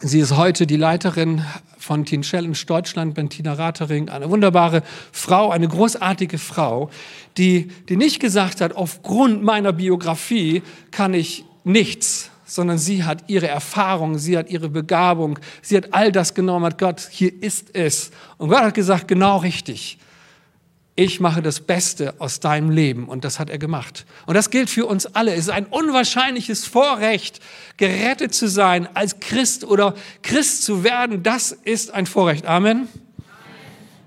Sie 0.00 0.18
ist 0.18 0.36
heute 0.36 0.66
die 0.66 0.76
Leiterin 0.76 1.42
von 1.84 2.04
Teen 2.04 2.22
Challenge 2.22 2.56
Deutschland, 2.66 3.14
Bentina 3.14 3.52
Ratering, 3.52 4.08
eine 4.08 4.30
wunderbare 4.30 4.82
Frau, 5.12 5.50
eine 5.50 5.68
großartige 5.68 6.38
Frau, 6.38 6.90
die, 7.36 7.68
die 7.88 7.96
nicht 7.96 8.20
gesagt 8.20 8.60
hat, 8.62 8.74
aufgrund 8.74 9.42
meiner 9.42 9.72
Biografie 9.72 10.62
kann 10.90 11.12
ich 11.12 11.44
nichts, 11.62 12.30
sondern 12.46 12.78
sie 12.78 13.04
hat 13.04 13.24
ihre 13.28 13.48
Erfahrung, 13.48 14.18
sie 14.18 14.38
hat 14.38 14.48
ihre 14.48 14.70
Begabung, 14.70 15.38
sie 15.60 15.76
hat 15.76 15.92
all 15.92 16.10
das 16.10 16.34
genommen, 16.34 16.64
hat 16.64 16.78
Gott, 16.78 17.06
hier 17.10 17.32
ist 17.42 17.74
es. 17.76 18.10
Und 18.38 18.48
Gott 18.48 18.62
hat 18.62 18.74
gesagt, 18.74 19.06
genau 19.06 19.38
richtig 19.38 19.98
ich 20.96 21.18
mache 21.18 21.42
das 21.42 21.60
Beste 21.60 22.14
aus 22.18 22.38
deinem 22.38 22.70
Leben. 22.70 23.08
Und 23.08 23.24
das 23.24 23.40
hat 23.40 23.50
er 23.50 23.58
gemacht. 23.58 24.06
Und 24.26 24.34
das 24.34 24.50
gilt 24.50 24.70
für 24.70 24.86
uns 24.86 25.06
alle. 25.06 25.32
Es 25.32 25.40
ist 25.40 25.50
ein 25.50 25.66
unwahrscheinliches 25.66 26.66
Vorrecht, 26.66 27.40
gerettet 27.76 28.32
zu 28.32 28.48
sein, 28.48 28.88
als 28.94 29.18
Christ 29.18 29.64
oder 29.64 29.94
Christ 30.22 30.62
zu 30.62 30.84
werden. 30.84 31.22
Das 31.24 31.50
ist 31.50 31.92
ein 31.92 32.06
Vorrecht. 32.06 32.46
Amen. 32.46 32.88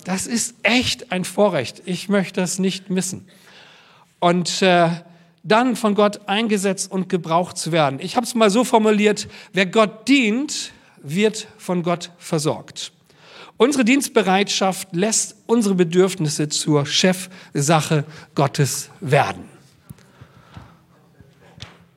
Das 0.05 0.27
ist 0.27 0.55
echt 0.63 1.11
ein 1.11 1.25
Vorrecht. 1.25 1.81
Ich 1.85 2.07
möchte 2.07 2.39
das 2.39 2.59
nicht 2.59 2.89
missen. 2.89 3.27
Und 4.19 4.61
äh, 4.61 4.89
dann 5.43 5.75
von 5.75 5.93
Gott 5.93 6.27
eingesetzt 6.29 6.89
und 6.89 7.09
gebraucht 7.09 7.57
zu 7.57 7.73
werden. 7.73 7.99
Ich 8.01 8.15
habe 8.15 8.25
es 8.25 8.33
mal 8.33 8.49
so 8.49 8.63
formuliert, 8.63 9.27
wer 9.51 9.65
Gott 9.65 10.07
dient, 10.07 10.71
wird 11.01 11.47
von 11.57 11.83
Gott 11.83 12.11
versorgt. 12.17 12.93
Unsere 13.57 13.83
Dienstbereitschaft 13.83 14.95
lässt 14.95 15.35
unsere 15.47 15.73
Bedürfnisse 15.73 16.47
zur 16.47 16.85
Chefsache 16.85 18.03
Gottes 18.35 18.91
werden. 19.01 19.45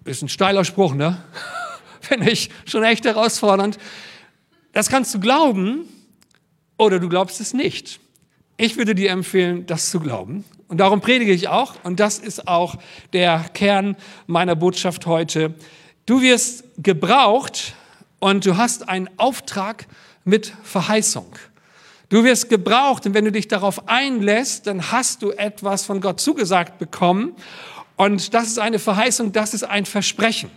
Ist 0.04 0.22
ein 0.22 0.30
steiler 0.30 0.64
Spruch, 0.64 0.94
ne? 0.94 1.22
Finde 2.00 2.30
ich 2.30 2.48
schon 2.64 2.82
echt 2.82 3.04
herausfordernd. 3.04 3.78
Das 4.72 4.88
kannst 4.88 5.14
du 5.14 5.20
glauben 5.20 5.84
oder 6.78 6.98
du 6.98 7.10
glaubst 7.10 7.42
es 7.42 7.52
nicht. 7.52 8.00
Ich 8.56 8.78
würde 8.78 8.94
dir 8.94 9.10
empfehlen, 9.10 9.66
das 9.66 9.90
zu 9.90 10.00
glauben. 10.00 10.44
Und 10.68 10.78
darum 10.78 11.02
predige 11.02 11.32
ich 11.32 11.48
auch. 11.48 11.74
Und 11.84 12.00
das 12.00 12.18
ist 12.18 12.48
auch 12.48 12.76
der 13.12 13.44
Kern 13.52 13.96
meiner 14.26 14.56
Botschaft 14.56 15.04
heute. 15.04 15.54
Du 16.06 16.22
wirst 16.22 16.64
gebraucht 16.78 17.74
und 18.18 18.46
du 18.46 18.56
hast 18.56 18.88
einen 18.88 19.10
Auftrag 19.18 19.86
mit 20.24 20.54
Verheißung. 20.62 21.26
Du 22.10 22.24
wirst 22.24 22.48
gebraucht 22.48 23.06
und 23.06 23.14
wenn 23.14 23.24
du 23.24 23.30
dich 23.30 23.46
darauf 23.46 23.88
einlässt, 23.88 24.66
dann 24.66 24.90
hast 24.90 25.22
du 25.22 25.30
etwas 25.30 25.84
von 25.84 26.00
Gott 26.00 26.20
zugesagt 26.20 26.78
bekommen. 26.80 27.36
Und 27.96 28.34
das 28.34 28.48
ist 28.48 28.58
eine 28.58 28.80
Verheißung, 28.80 29.30
das 29.30 29.54
ist 29.54 29.62
ein 29.62 29.86
Versprechen. 29.86 30.50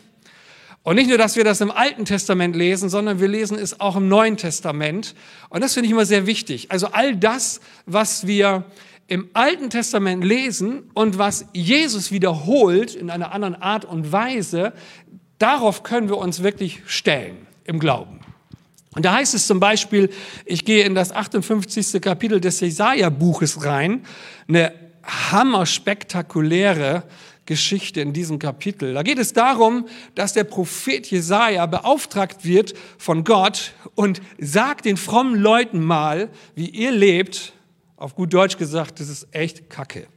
Und 0.81 0.95
nicht 0.95 1.09
nur, 1.09 1.19
dass 1.19 1.35
wir 1.35 1.43
das 1.43 1.61
im 1.61 1.69
Alten 1.69 2.05
Testament 2.05 2.55
lesen, 2.55 2.89
sondern 2.89 3.19
wir 3.19 3.27
lesen 3.27 3.59
es 3.59 3.79
auch 3.79 3.95
im 3.95 4.09
Neuen 4.09 4.35
Testament. 4.35 5.13
Und 5.49 5.63
das 5.63 5.75
finde 5.75 5.85
ich 5.85 5.91
immer 5.91 6.07
sehr 6.07 6.25
wichtig. 6.25 6.71
Also 6.71 6.87
all 6.87 7.15
das, 7.15 7.61
was 7.85 8.25
wir 8.25 8.65
im 9.07 9.29
Alten 9.33 9.69
Testament 9.69 10.23
lesen 10.23 10.89
und 10.95 11.19
was 11.19 11.45
Jesus 11.53 12.11
wiederholt 12.11 12.95
in 12.95 13.11
einer 13.11 13.31
anderen 13.31 13.55
Art 13.55 13.85
und 13.85 14.11
Weise, 14.11 14.73
darauf 15.37 15.83
können 15.83 16.09
wir 16.09 16.17
uns 16.17 16.41
wirklich 16.41 16.81
stellen 16.87 17.45
im 17.63 17.77
Glauben. 17.77 18.22
Und 18.95 19.05
da 19.05 19.15
heißt 19.15 19.33
es 19.33 19.47
zum 19.47 19.59
Beispiel, 19.59 20.09
ich 20.45 20.65
gehe 20.65 20.85
in 20.85 20.95
das 20.95 21.11
58. 21.11 22.01
Kapitel 22.01 22.39
des 22.39 22.59
Jesaja-Buches 22.59 23.65
rein, 23.65 24.05
eine 24.47 24.73
hammerspektakuläre 25.03 27.03
Geschichte 27.45 27.99
in 27.99 28.13
diesem 28.13 28.39
Kapitel. 28.39 28.93
Da 28.93 29.03
geht 29.03 29.19
es 29.19 29.33
darum, 29.33 29.87
dass 30.15 30.33
der 30.33 30.45
Prophet 30.45 31.05
Jesaja 31.07 31.65
beauftragt 31.65 32.45
wird 32.45 32.73
von 32.97 33.23
Gott 33.23 33.73
und 33.95 34.21
sagt 34.39 34.85
den 34.85 34.95
frommen 34.95 35.35
Leuten 35.35 35.83
mal, 35.83 36.29
wie 36.55 36.69
ihr 36.69 36.91
lebt. 36.91 37.53
Auf 37.97 38.15
gut 38.15 38.33
Deutsch 38.33 38.57
gesagt, 38.57 38.99
das 38.99 39.09
ist 39.09 39.27
echt 39.31 39.69
Kacke. 39.69 40.07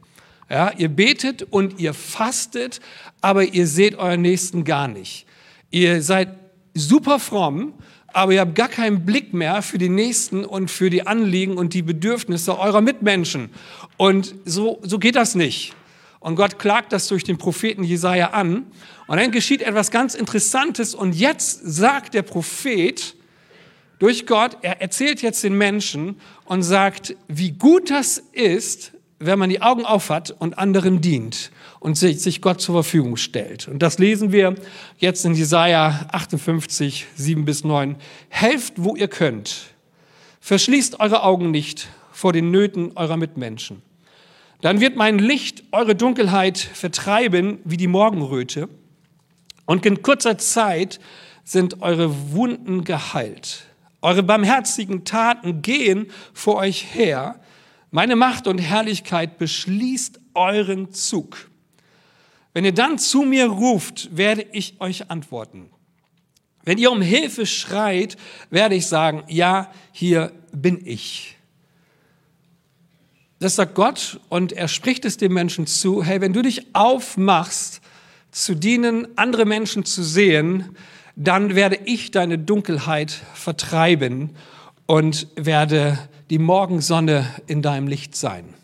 Ja, 0.49 0.71
ihr 0.77 0.87
betet 0.87 1.43
und 1.43 1.79
ihr 1.79 1.93
fastet, 1.93 2.79
aber 3.19 3.43
ihr 3.43 3.67
seht 3.67 3.95
euren 3.95 4.21
Nächsten 4.21 4.63
gar 4.63 4.87
nicht. 4.87 5.25
Ihr 5.69 6.01
seid 6.01 6.29
super 6.73 7.19
fromm, 7.19 7.73
aber 8.17 8.33
ihr 8.33 8.41
habt 8.41 8.55
gar 8.55 8.67
keinen 8.67 9.05
Blick 9.05 9.31
mehr 9.35 9.61
für 9.61 9.77
die 9.77 9.89
Nächsten 9.89 10.43
und 10.43 10.71
für 10.71 10.89
die 10.89 11.05
Anliegen 11.05 11.55
und 11.55 11.75
die 11.75 11.83
Bedürfnisse 11.83 12.57
eurer 12.57 12.81
Mitmenschen. 12.81 13.51
Und 13.95 14.33
so, 14.43 14.79
so 14.81 14.97
geht 14.97 15.15
das 15.15 15.35
nicht. 15.35 15.75
Und 16.19 16.33
Gott 16.33 16.57
klagt 16.57 16.93
das 16.93 17.07
durch 17.09 17.23
den 17.23 17.37
Propheten 17.37 17.83
Jesaja 17.83 18.31
an. 18.31 18.65
Und 19.05 19.17
dann 19.17 19.29
geschieht 19.29 19.61
etwas 19.61 19.91
ganz 19.91 20.15
Interessantes. 20.15 20.95
Und 20.95 21.13
jetzt 21.13 21.61
sagt 21.63 22.15
der 22.15 22.23
Prophet 22.23 23.15
durch 23.99 24.25
Gott, 24.25 24.57
er 24.63 24.81
erzählt 24.81 25.21
jetzt 25.21 25.43
den 25.43 25.55
Menschen 25.55 26.19
und 26.45 26.63
sagt, 26.63 27.15
wie 27.27 27.51
gut 27.51 27.91
das 27.91 28.17
ist, 28.31 28.93
wenn 29.19 29.37
man 29.37 29.51
die 29.51 29.61
Augen 29.61 29.85
aufhat 29.85 30.31
und 30.39 30.57
anderen 30.57 31.01
dient 31.01 31.51
und 31.79 31.97
sich 31.97 32.41
Gott 32.41 32.61
zur 32.61 32.75
Verfügung 32.75 33.17
stellt. 33.17 33.67
Und 33.67 33.79
das 33.79 33.99
lesen 33.99 34.31
wir 34.31 34.55
jetzt 34.97 35.25
in 35.25 35.33
Jesaja 35.33 36.07
58, 36.11 37.05
7 37.15 37.45
bis 37.45 37.63
9. 37.63 37.95
Helft, 38.29 38.73
wo 38.77 38.95
ihr 38.95 39.07
könnt. 39.07 39.67
Verschließt 40.39 40.99
eure 40.99 41.23
Augen 41.23 41.51
nicht 41.51 41.87
vor 42.11 42.33
den 42.33 42.51
Nöten 42.51 42.93
eurer 42.95 43.17
Mitmenschen. 43.17 43.81
Dann 44.61 44.79
wird 44.79 44.95
mein 44.95 45.19
Licht 45.19 45.63
eure 45.71 45.95
Dunkelheit 45.95 46.57
vertreiben 46.57 47.59
wie 47.63 47.77
die 47.77 47.87
Morgenröte. 47.87 48.69
Und 49.65 49.85
in 49.85 50.01
kurzer 50.01 50.37
Zeit 50.37 50.99
sind 51.43 51.81
eure 51.81 52.31
Wunden 52.31 52.83
geheilt. 52.83 53.65
Eure 54.01 54.23
barmherzigen 54.23 55.05
Taten 55.05 55.61
gehen 55.61 56.07
vor 56.33 56.55
euch 56.55 56.93
her. 56.93 57.39
Meine 57.91 58.15
Macht 58.15 58.47
und 58.47 58.57
Herrlichkeit 58.57 59.37
beschließt 59.37 60.19
euren 60.33 60.91
Zug. 60.91 61.49
Wenn 62.57 62.65
ihr 62.65 62.73
dann 62.73 62.97
zu 62.97 63.21
mir 63.21 63.45
ruft, 63.45 64.17
werde 64.17 64.43
ich 64.51 64.81
euch 64.81 65.11
antworten. 65.11 65.69
Wenn 66.63 66.79
ihr 66.79 66.91
um 66.91 67.03
Hilfe 67.03 67.45
schreit, 67.45 68.17
werde 68.49 68.73
ich 68.73 68.87
sagen, 68.87 69.23
ja, 69.27 69.71
hier 69.91 70.31
bin 70.51 70.81
ich. 70.83 71.37
Das 73.37 73.57
sagt 73.57 73.75
Gott 73.75 74.19
und 74.29 74.53
er 74.53 74.67
spricht 74.69 75.05
es 75.05 75.17
dem 75.17 75.35
Menschen 75.35 75.67
zu, 75.67 76.03
hey, 76.03 76.19
wenn 76.19 76.33
du 76.33 76.41
dich 76.41 76.73
aufmachst, 76.73 77.79
zu 78.31 78.55
dienen, 78.55 79.07
andere 79.19 79.45
Menschen 79.45 79.85
zu 79.85 80.01
sehen, 80.01 80.75
dann 81.15 81.53
werde 81.53 81.77
ich 81.85 82.09
deine 82.09 82.39
Dunkelheit 82.39 83.11
vertreiben 83.35 84.31
und 84.87 85.27
werde 85.35 85.99
die 86.31 86.39
Morgensonne 86.39 87.31
in 87.45 87.61
deinem 87.61 87.87
Licht 87.87 88.15
sein. 88.15 88.55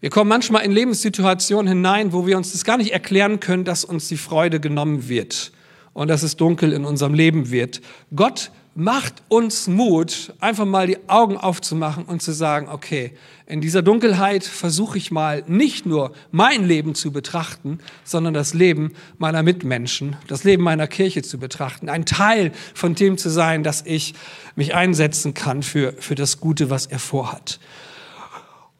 Wir 0.00 0.08
kommen 0.08 0.30
manchmal 0.30 0.64
in 0.64 0.72
Lebenssituationen 0.72 1.68
hinein, 1.68 2.14
wo 2.14 2.26
wir 2.26 2.38
uns 2.38 2.52
das 2.52 2.64
gar 2.64 2.78
nicht 2.78 2.90
erklären 2.90 3.38
können, 3.38 3.64
dass 3.64 3.84
uns 3.84 4.08
die 4.08 4.16
Freude 4.16 4.58
genommen 4.58 5.10
wird 5.10 5.52
und 5.92 6.08
dass 6.08 6.22
es 6.22 6.36
dunkel 6.36 6.72
in 6.72 6.86
unserem 6.86 7.12
Leben 7.12 7.50
wird. 7.50 7.82
Gott 8.16 8.50
macht 8.74 9.16
uns 9.28 9.66
Mut, 9.66 10.32
einfach 10.40 10.64
mal 10.64 10.86
die 10.86 10.96
Augen 11.06 11.36
aufzumachen 11.36 12.04
und 12.06 12.22
zu 12.22 12.32
sagen, 12.32 12.70
okay, 12.70 13.12
in 13.44 13.60
dieser 13.60 13.82
Dunkelheit 13.82 14.42
versuche 14.42 14.96
ich 14.96 15.10
mal 15.10 15.44
nicht 15.46 15.84
nur 15.84 16.12
mein 16.30 16.66
Leben 16.66 16.94
zu 16.94 17.12
betrachten, 17.12 17.78
sondern 18.02 18.32
das 18.32 18.54
Leben 18.54 18.94
meiner 19.18 19.42
Mitmenschen, 19.42 20.16
das 20.28 20.44
Leben 20.44 20.62
meiner 20.62 20.86
Kirche 20.86 21.20
zu 21.20 21.36
betrachten, 21.36 21.90
ein 21.90 22.06
Teil 22.06 22.52
von 22.72 22.94
dem 22.94 23.18
zu 23.18 23.28
sein, 23.28 23.64
dass 23.64 23.82
ich 23.84 24.14
mich 24.56 24.74
einsetzen 24.74 25.34
kann 25.34 25.62
für, 25.62 25.92
für 25.98 26.14
das 26.14 26.40
Gute, 26.40 26.70
was 26.70 26.86
er 26.86 27.00
vorhat. 27.00 27.60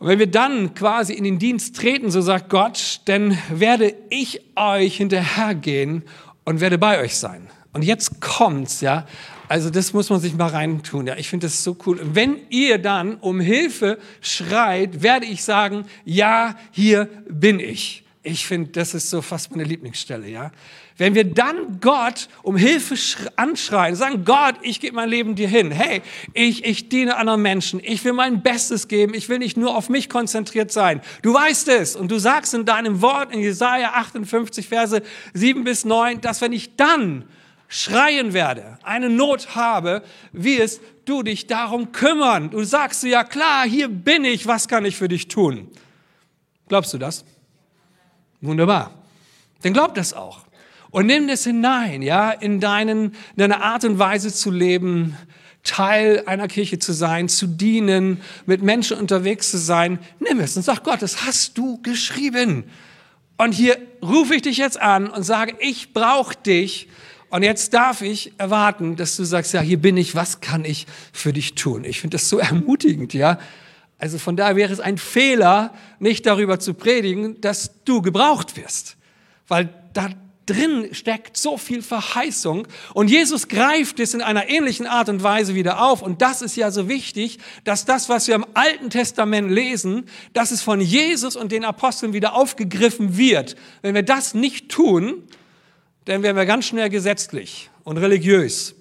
Und 0.00 0.09
wenn 0.09 0.19
wir 0.19 0.30
dann 0.30 0.73
quasi 0.75 1.12
in 1.12 1.25
den 1.25 1.38
Dienst 1.38 1.76
treten, 1.76 2.11
so 2.11 2.23
sagt 2.23 2.49
Gott, 2.49 3.02
dann 3.04 3.37
werde 3.50 3.95
ich 4.09 4.40
euch 4.57 4.97
hinterhergehen 4.97 6.04
und 6.45 6.62
werde 6.62 6.78
bei 6.78 6.99
euch 7.02 7.16
sein. 7.16 7.49
Und 7.75 7.83
jetzt 7.83 8.19
kommt's, 8.19 8.80
ja. 8.80 9.07
Also 9.47 9.69
das 9.69 9.92
muss 9.92 10.09
man 10.09 10.19
sich 10.19 10.35
mal 10.35 10.49
reintun, 10.49 11.07
ja. 11.07 11.16
Ich 11.19 11.28
finde 11.28 11.49
das 11.49 11.62
so 11.62 11.76
cool. 11.85 12.00
Wenn 12.02 12.38
ihr 12.49 12.78
dann 12.78 13.16
um 13.16 13.40
Hilfe 13.40 13.99
schreit, 14.23 15.02
werde 15.02 15.26
ich 15.26 15.45
sagen, 15.45 15.85
ja, 16.07 16.57
hier 16.71 17.07
bin 17.28 17.61
ich. 17.61 18.02
Ich 18.23 18.47
finde, 18.47 18.71
das 18.71 18.95
ist 18.95 19.11
so 19.11 19.21
fast 19.21 19.50
meine 19.50 19.64
Lieblingsstelle, 19.64 20.28
ja. 20.28 20.50
Wenn 21.00 21.14
wir 21.14 21.25
dann 21.25 21.80
Gott 21.80 22.28
um 22.42 22.59
Hilfe 22.59 22.95
anschreien, 23.37 23.97
sagen, 23.97 24.26
Gott, 24.26 24.57
ich 24.61 24.80
gebe 24.80 24.97
mein 24.97 25.09
Leben 25.09 25.35
dir 25.35 25.49
hin. 25.49 25.71
Hey, 25.71 26.02
ich, 26.35 26.66
ich 26.66 26.90
diene 26.90 27.16
anderen 27.16 27.40
Menschen. 27.40 27.80
Ich 27.83 28.04
will 28.04 28.12
mein 28.12 28.42
Bestes 28.42 28.87
geben. 28.87 29.14
Ich 29.14 29.30
will 29.30 29.38
nicht 29.38 29.57
nur 29.57 29.75
auf 29.75 29.88
mich 29.88 30.11
konzentriert 30.11 30.71
sein. 30.71 31.00
Du 31.23 31.33
weißt 31.33 31.69
es. 31.69 31.97
Und 31.97 32.11
du 32.11 32.19
sagst 32.19 32.52
in 32.52 32.66
deinem 32.66 33.00
Wort 33.00 33.33
in 33.33 33.40
Jesaja 33.40 33.92
58, 33.95 34.69
Verse 34.69 35.00
7 35.33 35.64
bis 35.64 35.87
9, 35.87 36.21
dass 36.21 36.42
wenn 36.42 36.52
ich 36.52 36.76
dann 36.76 37.25
schreien 37.66 38.35
werde, 38.35 38.78
eine 38.83 39.09
Not 39.09 39.54
habe, 39.54 40.02
wirst 40.33 40.83
du 41.07 41.23
dich 41.23 41.47
darum 41.47 41.92
kümmern. 41.92 42.50
Du 42.50 42.62
sagst 42.62 43.04
ja 43.04 43.25
klar, 43.25 43.66
hier 43.66 43.88
bin 43.88 44.26
ich. 44.26 44.47
Was 44.47 44.69
kann 44.69 44.85
ich 44.85 44.97
für 44.97 45.09
dich 45.09 45.28
tun? 45.28 45.71
Glaubst 46.69 46.92
du 46.92 46.99
das? 46.99 47.25
Wunderbar. 48.42 48.92
Dann 49.62 49.73
glaub 49.73 49.95
das 49.95 50.12
auch. 50.12 50.50
Und 50.90 51.06
nimm 51.06 51.28
das 51.28 51.44
hinein, 51.44 52.02
ja, 52.02 52.30
in 52.30 52.61
deinen, 52.61 53.14
deine 53.37 53.62
Art 53.62 53.85
und 53.85 53.99
Weise 53.99 54.32
zu 54.32 54.50
leben, 54.50 55.16
Teil 55.62 56.23
einer 56.26 56.49
Kirche 56.49 56.78
zu 56.78 56.92
sein, 56.92 57.28
zu 57.28 57.47
dienen, 57.47 58.20
mit 58.47 58.62
Menschen 58.62 58.99
unterwegs 58.99 59.50
zu 59.50 59.59
sein. 59.59 59.99
Nimm 60.18 60.40
es 60.40 60.56
und 60.56 60.62
sag 60.62 60.82
Gott, 60.82 61.02
das 61.02 61.26
hast 61.26 61.59
du 61.59 61.80
geschrieben. 61.82 62.64
Und 63.37 63.52
hier 63.52 63.78
rufe 64.02 64.35
ich 64.35 64.42
dich 64.42 64.56
jetzt 64.56 64.80
an 64.80 65.09
und 65.09 65.23
sage, 65.23 65.54
ich 65.61 65.92
brauche 65.92 66.35
dich. 66.35 66.88
Und 67.28 67.42
jetzt 67.42 67.73
darf 67.73 68.02
ich 68.02 68.32
erwarten, 68.38 68.97
dass 68.97 69.16
du 69.16 69.25
sagst, 69.25 69.52
ja, 69.54 69.61
hier 69.61 69.78
bin 69.78 69.97
ich, 69.97 70.14
was 70.14 70.40
kann 70.40 70.64
ich 70.64 70.87
für 71.12 71.32
dich 71.32 71.54
tun? 71.54 71.85
Ich 71.85 72.00
finde 72.00 72.16
das 72.16 72.28
so 72.28 72.38
ermutigend, 72.40 73.14
ja. 73.14 73.38
Also 73.99 74.18
von 74.18 74.35
daher 74.35 74.56
wäre 74.56 74.73
es 74.73 74.80
ein 74.80 74.99
Fehler, 74.99 75.75
nicht 75.99 76.25
darüber 76.26 76.59
zu 76.59 76.73
predigen, 76.73 77.40
dass 77.42 77.85
du 77.85 78.00
gebraucht 78.02 78.56
wirst. 78.56 78.97
Weil 79.47 79.68
da 79.92 80.09
drin 80.47 80.88
steckt 80.92 81.37
so 81.37 81.56
viel 81.56 81.82
Verheißung 81.82 82.66
und 82.94 83.09
Jesus 83.09 83.49
greift 83.49 84.00
es 84.00 84.14
in 84.14 84.23
einer 84.23 84.49
ähnlichen 84.49 84.87
Art 84.87 85.09
und 85.09 85.23
Weise 85.23 85.54
wieder 85.54 85.82
auf 85.82 86.02
und 86.02 86.23
das 86.23 86.42
ist 86.42 86.56
ja 86.56 86.70
so 86.70 86.88
wichtig, 86.88 87.38
dass 87.64 87.85
das, 87.85 88.09
was 88.09 88.26
wir 88.26 88.35
im 88.35 88.47
Alten 88.54 88.90
Testament 88.90 89.50
lesen, 89.50 90.06
dass 90.32 90.50
es 90.50 90.62
von 90.62 90.80
Jesus 90.80 91.37
und 91.37 91.52
den 91.52 91.64
Aposteln 91.64 92.12
wieder 92.12 92.35
aufgegriffen 92.35 93.16
wird. 93.16 93.56
Wenn 93.82 93.94
wir 93.94 94.02
das 94.02 94.35
nicht 94.35 94.68
tun, 94.68 95.23
dann 96.04 96.23
werden 96.23 96.37
wir 96.37 96.47
ganz 96.47 96.66
schnell 96.66 96.90
gesetzlich 96.90 97.70
und 97.85 97.99
religiös. 97.99 98.75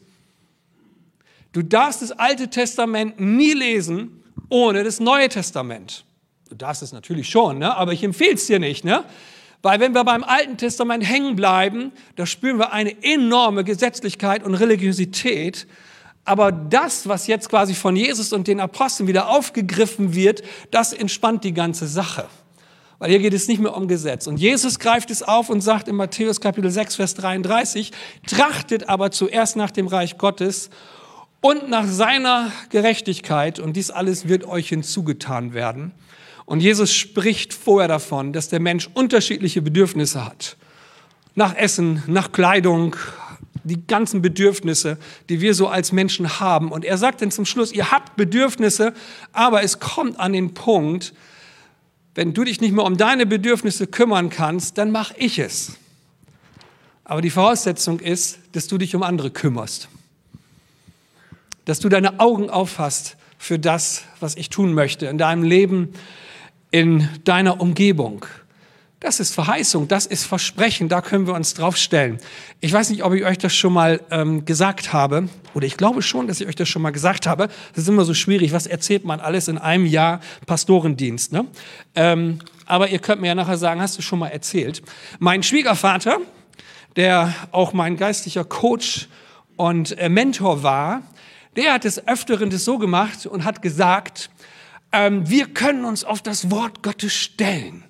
Du 1.51 1.61
darfst 1.61 2.01
das 2.01 2.11
Alte 2.11 2.49
Testament 2.49 3.19
nie 3.19 3.53
lesen 3.53 4.23
ohne 4.49 4.83
das 4.83 4.99
Neue 4.99 5.29
Testament. 5.29 6.05
Du 6.49 6.55
darfst 6.55 6.81
es 6.81 6.91
natürlich 6.91 7.29
schon, 7.29 7.59
ne? 7.59 7.75
aber 7.75 7.93
ich 7.93 8.03
empfehle 8.03 8.33
es 8.33 8.47
dir 8.47 8.59
nicht. 8.59 8.83
Ne? 8.83 9.03
Weil 9.61 9.79
wenn 9.79 9.93
wir 9.93 10.03
beim 10.05 10.23
Alten 10.23 10.57
Testament 10.57 11.07
hängen 11.07 11.35
bleiben, 11.35 11.91
da 12.15 12.25
spüren 12.25 12.59
wir 12.59 12.71
eine 12.71 13.03
enorme 13.03 13.63
Gesetzlichkeit 13.63 14.43
und 14.43 14.55
Religiosität. 14.55 15.67
Aber 16.23 16.51
das, 16.51 17.07
was 17.07 17.27
jetzt 17.27 17.49
quasi 17.49 17.73
von 17.73 17.95
Jesus 17.95 18.31
und 18.31 18.47
den 18.47 18.59
Aposteln 18.59 19.07
wieder 19.07 19.29
aufgegriffen 19.29 20.13
wird, 20.13 20.43
das 20.71 20.93
entspannt 20.93 21.43
die 21.43 21.53
ganze 21.53 21.87
Sache. 21.87 22.27
Weil 22.99 23.09
hier 23.09 23.19
geht 23.19 23.33
es 23.33 23.47
nicht 23.47 23.61
mehr 23.61 23.75
um 23.75 23.87
Gesetz. 23.87 24.27
Und 24.27 24.37
Jesus 24.37 24.79
greift 24.79 25.09
es 25.09 25.23
auf 25.23 25.49
und 25.49 25.61
sagt 25.61 25.87
in 25.87 25.95
Matthäus 25.95 26.39
Kapitel 26.41 26.69
6, 26.69 26.95
Vers 26.95 27.15
33, 27.15 27.91
trachtet 28.27 28.87
aber 28.87 29.11
zuerst 29.11 29.55
nach 29.55 29.71
dem 29.71 29.87
Reich 29.87 30.17
Gottes 30.17 30.69
und 31.41 31.69
nach 31.69 31.85
seiner 31.85 32.51
Gerechtigkeit 32.69 33.59
und 33.59 33.75
dies 33.75 33.91
alles 33.91 34.27
wird 34.27 34.45
euch 34.45 34.69
hinzugetan 34.69 35.53
werden. 35.53 35.93
Und 36.49 36.61
Jesus 36.61 36.91
spricht 36.95 37.53
vorher 37.53 37.87
davon, 37.87 38.33
dass 38.33 38.49
der 38.49 38.59
Mensch 38.59 38.89
unterschiedliche 38.95 39.61
Bedürfnisse 39.61 40.25
hat. 40.25 40.57
Nach 41.35 41.55
Essen, 41.55 42.01
nach 42.07 42.31
Kleidung, 42.31 42.95
die 43.63 43.85
ganzen 43.85 44.23
Bedürfnisse, 44.23 44.97
die 45.29 45.41
wir 45.41 45.53
so 45.53 45.67
als 45.67 45.91
Menschen 45.91 46.39
haben. 46.39 46.71
Und 46.71 46.85
er 46.85 46.97
sagt 46.97 47.21
dann 47.21 47.29
zum 47.29 47.45
Schluss, 47.45 47.71
ihr 47.71 47.91
habt 47.91 48.15
Bedürfnisse, 48.15 48.95
aber 49.31 49.61
es 49.61 49.79
kommt 49.79 50.19
an 50.19 50.33
den 50.33 50.55
Punkt, 50.55 51.13
wenn 52.15 52.33
du 52.33 52.43
dich 52.43 52.61
nicht 52.61 52.73
mehr 52.73 52.83
um 52.83 52.97
deine 52.97 53.27
Bedürfnisse 53.27 53.85
kümmern 53.85 54.31
kannst, 54.31 54.79
dann 54.79 54.89
mach 54.89 55.13
ich 55.17 55.37
es. 55.37 55.73
Aber 57.03 57.21
die 57.21 57.29
Voraussetzung 57.29 57.99
ist, 57.99 58.39
dass 58.53 58.65
du 58.65 58.79
dich 58.79 58.95
um 58.95 59.03
andere 59.03 59.29
kümmerst. 59.29 59.87
Dass 61.65 61.79
du 61.79 61.89
deine 61.89 62.19
Augen 62.19 62.49
aufhast 62.49 63.17
für 63.37 63.59
das, 63.59 64.01
was 64.19 64.35
ich 64.35 64.49
tun 64.49 64.73
möchte 64.73 65.05
in 65.05 65.19
deinem 65.19 65.43
Leben, 65.43 65.93
in 66.71 67.07
deiner 67.23 67.61
Umgebung. 67.61 68.25
Das 68.99 69.21
ist 69.21 69.33
Verheißung, 69.33 69.87
das 69.87 70.05
ist 70.05 70.25
Versprechen, 70.25 70.89
da 70.89 70.99
können 71.01 71.25
wir 71.25 71.33
uns 71.33 71.53
draufstellen. 71.53 72.17
Ich 72.59 72.73
weiß 72.73 72.89
nicht, 72.89 73.03
ob 73.03 73.13
ich 73.13 73.23
euch 73.23 73.37
das 73.37 73.55
schon 73.55 73.71
mal 73.71 74.01
ähm, 74.11 74.43
gesagt 74.43 74.91
habe, 74.91 75.29
oder 75.53 75.65
ich 75.65 75.77
glaube 75.77 76.01
schon, 76.01 76.27
dass 76.27 76.41
ich 76.41 76.47
euch 76.47 76.55
das 76.55 76.67
schon 76.67 76.81
mal 76.81 76.89
gesagt 76.89 77.25
habe. 77.25 77.47
Das 77.73 77.83
ist 77.83 77.87
immer 77.87 78.03
so 78.03 78.13
schwierig, 78.13 78.51
was 78.51 78.67
erzählt 78.67 79.05
man 79.05 79.21
alles 79.21 79.47
in 79.47 79.57
einem 79.57 79.85
Jahr 79.85 80.19
Pastorendienst. 80.45 81.31
Ne? 81.31 81.45
Ähm, 81.95 82.39
aber 82.65 82.89
ihr 82.89 82.99
könnt 82.99 83.21
mir 83.21 83.27
ja 83.27 83.35
nachher 83.35 83.57
sagen, 83.57 83.81
hast 83.81 83.97
du 83.97 84.01
schon 84.01 84.19
mal 84.19 84.27
erzählt. 84.27 84.81
Mein 85.17 85.43
Schwiegervater, 85.43 86.17
der 86.97 87.33
auch 87.51 87.71
mein 87.71 87.95
geistlicher 87.95 88.43
Coach 88.43 89.07
und 89.55 89.97
äh, 89.97 90.09
Mentor 90.09 90.61
war, 90.61 91.03
der 91.55 91.73
hat 91.73 91.85
des 91.85 92.05
Öfteren 92.05 92.49
das 92.49 92.65
so 92.65 92.77
gemacht 92.77 93.25
und 93.25 93.45
hat 93.45 93.61
gesagt, 93.61 94.29
ähm, 94.91 95.29
wir 95.29 95.47
können 95.47 95.85
uns 95.85 96.03
auf 96.03 96.21
das 96.21 96.51
Wort 96.51 96.83
Gottes 96.83 97.13
stellen. 97.13 97.83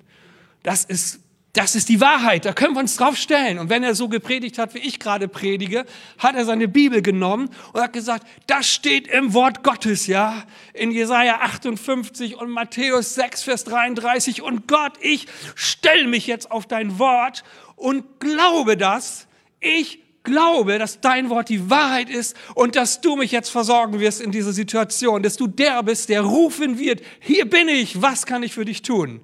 Das 0.62 0.84
ist, 0.84 1.20
das 1.54 1.74
ist 1.74 1.88
die 1.88 2.00
Wahrheit, 2.00 2.44
da 2.44 2.52
können 2.52 2.74
wir 2.74 2.80
uns 2.80 2.96
drauf 2.96 3.16
stellen. 3.16 3.58
Und 3.58 3.70
wenn 3.70 3.82
er 3.82 3.94
so 3.94 4.08
gepredigt 4.08 4.58
hat, 4.58 4.74
wie 4.74 4.78
ich 4.78 5.00
gerade 5.00 5.26
predige, 5.26 5.84
hat 6.18 6.36
er 6.36 6.44
seine 6.44 6.68
Bibel 6.68 7.02
genommen 7.02 7.50
und 7.72 7.80
hat 7.80 7.92
gesagt, 7.92 8.26
das 8.46 8.70
steht 8.70 9.08
im 9.08 9.34
Wort 9.34 9.64
Gottes, 9.64 10.06
ja, 10.06 10.44
in 10.74 10.92
Jesaja 10.92 11.40
58 11.40 12.36
und 12.36 12.50
Matthäus 12.50 13.14
6, 13.14 13.42
Vers 13.42 13.64
33. 13.64 14.42
Und 14.42 14.68
Gott, 14.68 14.92
ich 15.00 15.26
stelle 15.54 16.06
mich 16.06 16.26
jetzt 16.26 16.50
auf 16.50 16.66
dein 16.66 16.98
Wort 16.98 17.42
und 17.74 18.20
glaube 18.20 18.76
das. 18.76 19.26
Ich 19.58 20.00
glaube, 20.22 20.78
dass 20.78 21.00
dein 21.00 21.30
Wort 21.30 21.48
die 21.48 21.70
Wahrheit 21.70 22.10
ist 22.10 22.36
und 22.54 22.76
dass 22.76 23.00
du 23.00 23.16
mich 23.16 23.32
jetzt 23.32 23.50
versorgen 23.50 24.00
wirst 24.00 24.20
in 24.20 24.32
dieser 24.32 24.52
Situation, 24.52 25.22
dass 25.22 25.36
du 25.36 25.46
der 25.46 25.82
bist, 25.82 26.08
der 26.08 26.22
rufen 26.22 26.78
wird, 26.78 27.02
hier 27.20 27.48
bin 27.48 27.68
ich, 27.68 28.00
was 28.02 28.26
kann 28.26 28.42
ich 28.42 28.52
für 28.52 28.64
dich 28.64 28.82
tun? 28.82 29.20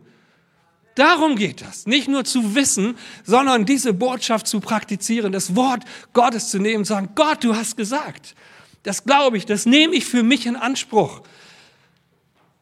Darum 0.94 1.37
geht 1.37 1.61
das. 1.61 1.87
Nicht 1.87 2.09
nur 2.09 2.24
zu 2.24 2.54
wissen, 2.54 2.96
sondern 3.22 3.66
diese 3.66 3.92
Botschaft 3.92 4.46
zu 4.46 4.61
praktizieren, 4.61 5.30
das 5.30 5.54
Wort 5.54 5.85
Gottes 6.14 6.48
zu 6.50 6.59
nehmen 6.59 6.87
sagen, 6.87 7.11
Gott, 7.14 7.44
du 7.44 7.54
hast 7.54 7.76
gesagt. 7.76 8.35
Das 8.82 9.04
glaube 9.04 9.37
ich, 9.37 9.44
das 9.44 9.66
nehme 9.66 9.94
ich 9.94 10.06
für 10.06 10.22
mich 10.22 10.46
in 10.46 10.56
Anspruch. 10.56 11.22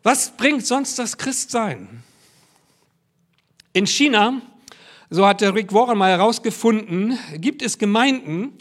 Was 0.03 0.37
bringt 0.37 0.66
sonst 0.66 0.99
das 0.99 1.16
Christsein? 1.16 2.03
In 3.73 3.87
China 3.87 4.42
so 5.11 5.27
hat 5.27 5.40
der 5.40 5.55
Rick 5.55 5.73
Warren 5.73 5.99
mal 5.99 6.11
herausgefunden, 6.11 7.19
gibt 7.37 7.62
es 7.62 7.79
Gemeinden, 7.79 8.53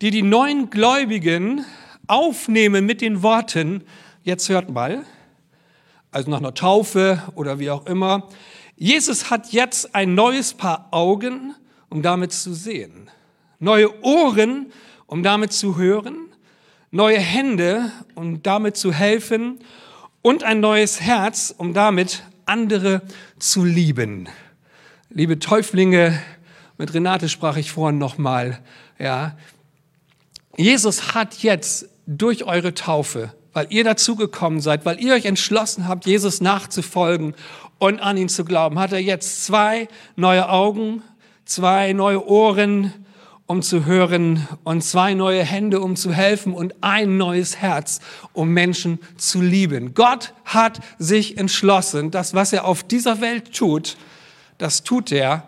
die 0.00 0.10
die 0.10 0.22
neuen 0.22 0.70
Gläubigen 0.70 1.64
aufnehmen 2.06 2.86
mit 2.86 3.00
den 3.00 3.22
Worten, 3.22 3.84
jetzt 4.22 4.48
hört 4.48 4.70
mal, 4.70 5.04
also 6.10 6.30
nach 6.30 6.38
einer 6.38 6.54
Taufe 6.54 7.22
oder 7.34 7.58
wie 7.58 7.70
auch 7.70 7.86
immer, 7.86 8.28
Jesus 8.76 9.30
hat 9.30 9.52
jetzt 9.52 9.94
ein 9.94 10.14
neues 10.14 10.54
Paar 10.54 10.88
Augen, 10.90 11.54
um 11.90 12.02
damit 12.02 12.32
zu 12.32 12.54
sehen, 12.54 13.10
neue 13.58 14.02
Ohren, 14.02 14.72
um 15.06 15.22
damit 15.22 15.52
zu 15.52 15.76
hören, 15.76 16.30
neue 16.90 17.18
Hände, 17.18 17.92
um 18.14 18.42
damit 18.42 18.76
zu 18.76 18.92
helfen. 18.92 19.58
Und 20.22 20.44
ein 20.44 20.60
neues 20.60 21.00
Herz, 21.00 21.54
um 21.56 21.72
damit 21.72 22.22
andere 22.44 23.02
zu 23.38 23.64
lieben. 23.64 24.28
Liebe 25.12 25.40
Täuflinge, 25.40 26.22
mit 26.78 26.94
Renate 26.94 27.28
sprach 27.28 27.56
ich 27.56 27.72
vorhin 27.72 27.98
nochmal, 27.98 28.60
ja. 28.96 29.36
Jesus 30.56 31.14
hat 31.14 31.38
jetzt 31.38 31.88
durch 32.06 32.44
eure 32.44 32.74
Taufe, 32.74 33.34
weil 33.52 33.66
ihr 33.70 33.82
dazugekommen 33.82 34.60
seid, 34.60 34.86
weil 34.86 35.00
ihr 35.00 35.14
euch 35.14 35.24
entschlossen 35.24 35.88
habt, 35.88 36.06
Jesus 36.06 36.40
nachzufolgen 36.40 37.34
und 37.80 37.98
an 37.98 38.18
ihn 38.18 38.28
zu 38.28 38.44
glauben, 38.44 38.78
hat 38.78 38.92
er 38.92 39.00
jetzt 39.00 39.44
zwei 39.44 39.88
neue 40.14 40.48
Augen, 40.48 41.02
zwei 41.44 41.92
neue 41.92 42.24
Ohren, 42.24 42.94
um 43.46 43.62
zu 43.62 43.86
hören 43.86 44.46
und 44.62 44.84
zwei 44.84 45.14
neue 45.14 45.42
Hände, 45.42 45.80
um 45.80 45.96
zu 45.96 46.12
helfen 46.12 46.54
und 46.54 46.72
ein 46.82 47.16
neues 47.16 47.56
Herz, 47.56 47.98
um 48.32 48.50
Menschen 48.50 49.00
zu 49.16 49.40
lieben. 49.40 49.92
Gott 49.92 50.34
hat 50.44 50.78
sich 51.00 51.36
entschlossen, 51.36 52.12
das, 52.12 52.32
was 52.32 52.52
er 52.52 52.64
auf 52.64 52.84
dieser 52.84 53.20
Welt 53.20 53.52
tut, 53.52 53.96
das 54.60 54.82
tut 54.82 55.10
er 55.10 55.46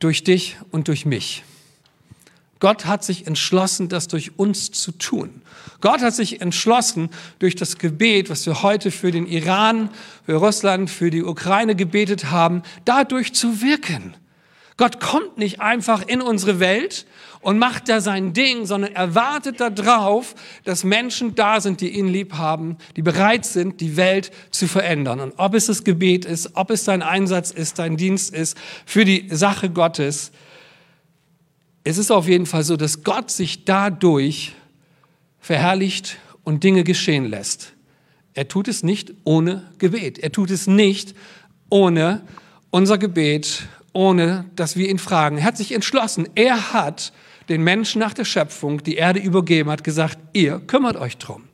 durch 0.00 0.22
dich 0.22 0.56
und 0.70 0.88
durch 0.88 1.06
mich. 1.06 1.44
Gott 2.58 2.84
hat 2.84 3.02
sich 3.02 3.26
entschlossen, 3.26 3.88
das 3.88 4.06
durch 4.06 4.38
uns 4.38 4.70
zu 4.70 4.92
tun. 4.92 5.40
Gott 5.80 6.02
hat 6.02 6.14
sich 6.14 6.42
entschlossen, 6.42 7.08
durch 7.38 7.56
das 7.56 7.78
Gebet, 7.78 8.28
was 8.28 8.44
wir 8.44 8.62
heute 8.62 8.90
für 8.90 9.10
den 9.10 9.26
Iran, 9.26 9.88
für 10.26 10.34
Russland, 10.34 10.90
für 10.90 11.10
die 11.10 11.24
Ukraine 11.24 11.74
gebetet 11.74 12.30
haben, 12.30 12.62
dadurch 12.84 13.32
zu 13.32 13.62
wirken. 13.62 14.14
Gott 14.76 15.00
kommt 15.00 15.38
nicht 15.38 15.62
einfach 15.62 16.06
in 16.06 16.20
unsere 16.20 16.60
Welt 16.60 17.06
und 17.40 17.58
macht 17.58 17.88
da 17.88 18.00
sein 18.00 18.32
Ding, 18.32 18.66
sondern 18.66 18.94
er 18.94 19.14
wartet 19.14 19.60
darauf, 19.60 20.34
dass 20.64 20.84
Menschen 20.84 21.34
da 21.34 21.60
sind, 21.60 21.80
die 21.80 21.88
ihn 21.88 22.08
lieb 22.08 22.34
haben, 22.34 22.76
die 22.96 23.02
bereit 23.02 23.46
sind, 23.46 23.80
die 23.80 23.96
Welt 23.96 24.30
zu 24.50 24.68
verändern. 24.68 25.20
Und 25.20 25.34
ob 25.38 25.54
es 25.54 25.66
das 25.66 25.84
Gebet 25.84 26.24
ist, 26.24 26.50
ob 26.54 26.70
es 26.70 26.84
dein 26.84 27.02
Einsatz 27.02 27.50
ist, 27.50 27.78
dein 27.78 27.96
Dienst 27.96 28.34
ist 28.34 28.58
für 28.84 29.04
die 29.04 29.28
Sache 29.30 29.70
Gottes, 29.70 30.32
es 31.82 31.96
ist 31.96 32.10
auf 32.10 32.28
jeden 32.28 32.44
Fall 32.44 32.62
so, 32.62 32.76
dass 32.76 33.04
Gott 33.04 33.30
sich 33.30 33.64
dadurch 33.64 34.52
verherrlicht 35.38 36.18
und 36.44 36.62
Dinge 36.62 36.84
geschehen 36.84 37.24
lässt. 37.24 37.72
Er 38.34 38.48
tut 38.48 38.68
es 38.68 38.82
nicht 38.82 39.14
ohne 39.24 39.70
Gebet. 39.78 40.18
Er 40.18 40.30
tut 40.30 40.50
es 40.50 40.66
nicht 40.66 41.14
ohne 41.70 42.22
unser 42.70 42.98
Gebet 42.98 43.66
ohne 43.92 44.44
dass 44.54 44.76
wir 44.76 44.88
ihn 44.88 44.98
fragen. 44.98 45.38
Er 45.38 45.44
hat 45.44 45.56
sich 45.56 45.72
entschlossen. 45.72 46.28
Er 46.34 46.72
hat 46.72 47.12
den 47.50 47.62
Menschen 47.62 47.98
nach 47.98 48.14
der 48.14 48.24
Schöpfung 48.24 48.82
die 48.82 48.94
Erde 48.94 49.20
übergeben, 49.20 49.70
hat 49.70 49.84
gesagt, 49.84 50.18
ihr 50.32 50.60
kümmert 50.60 50.96
euch 50.96 51.18
drum. 51.18 51.44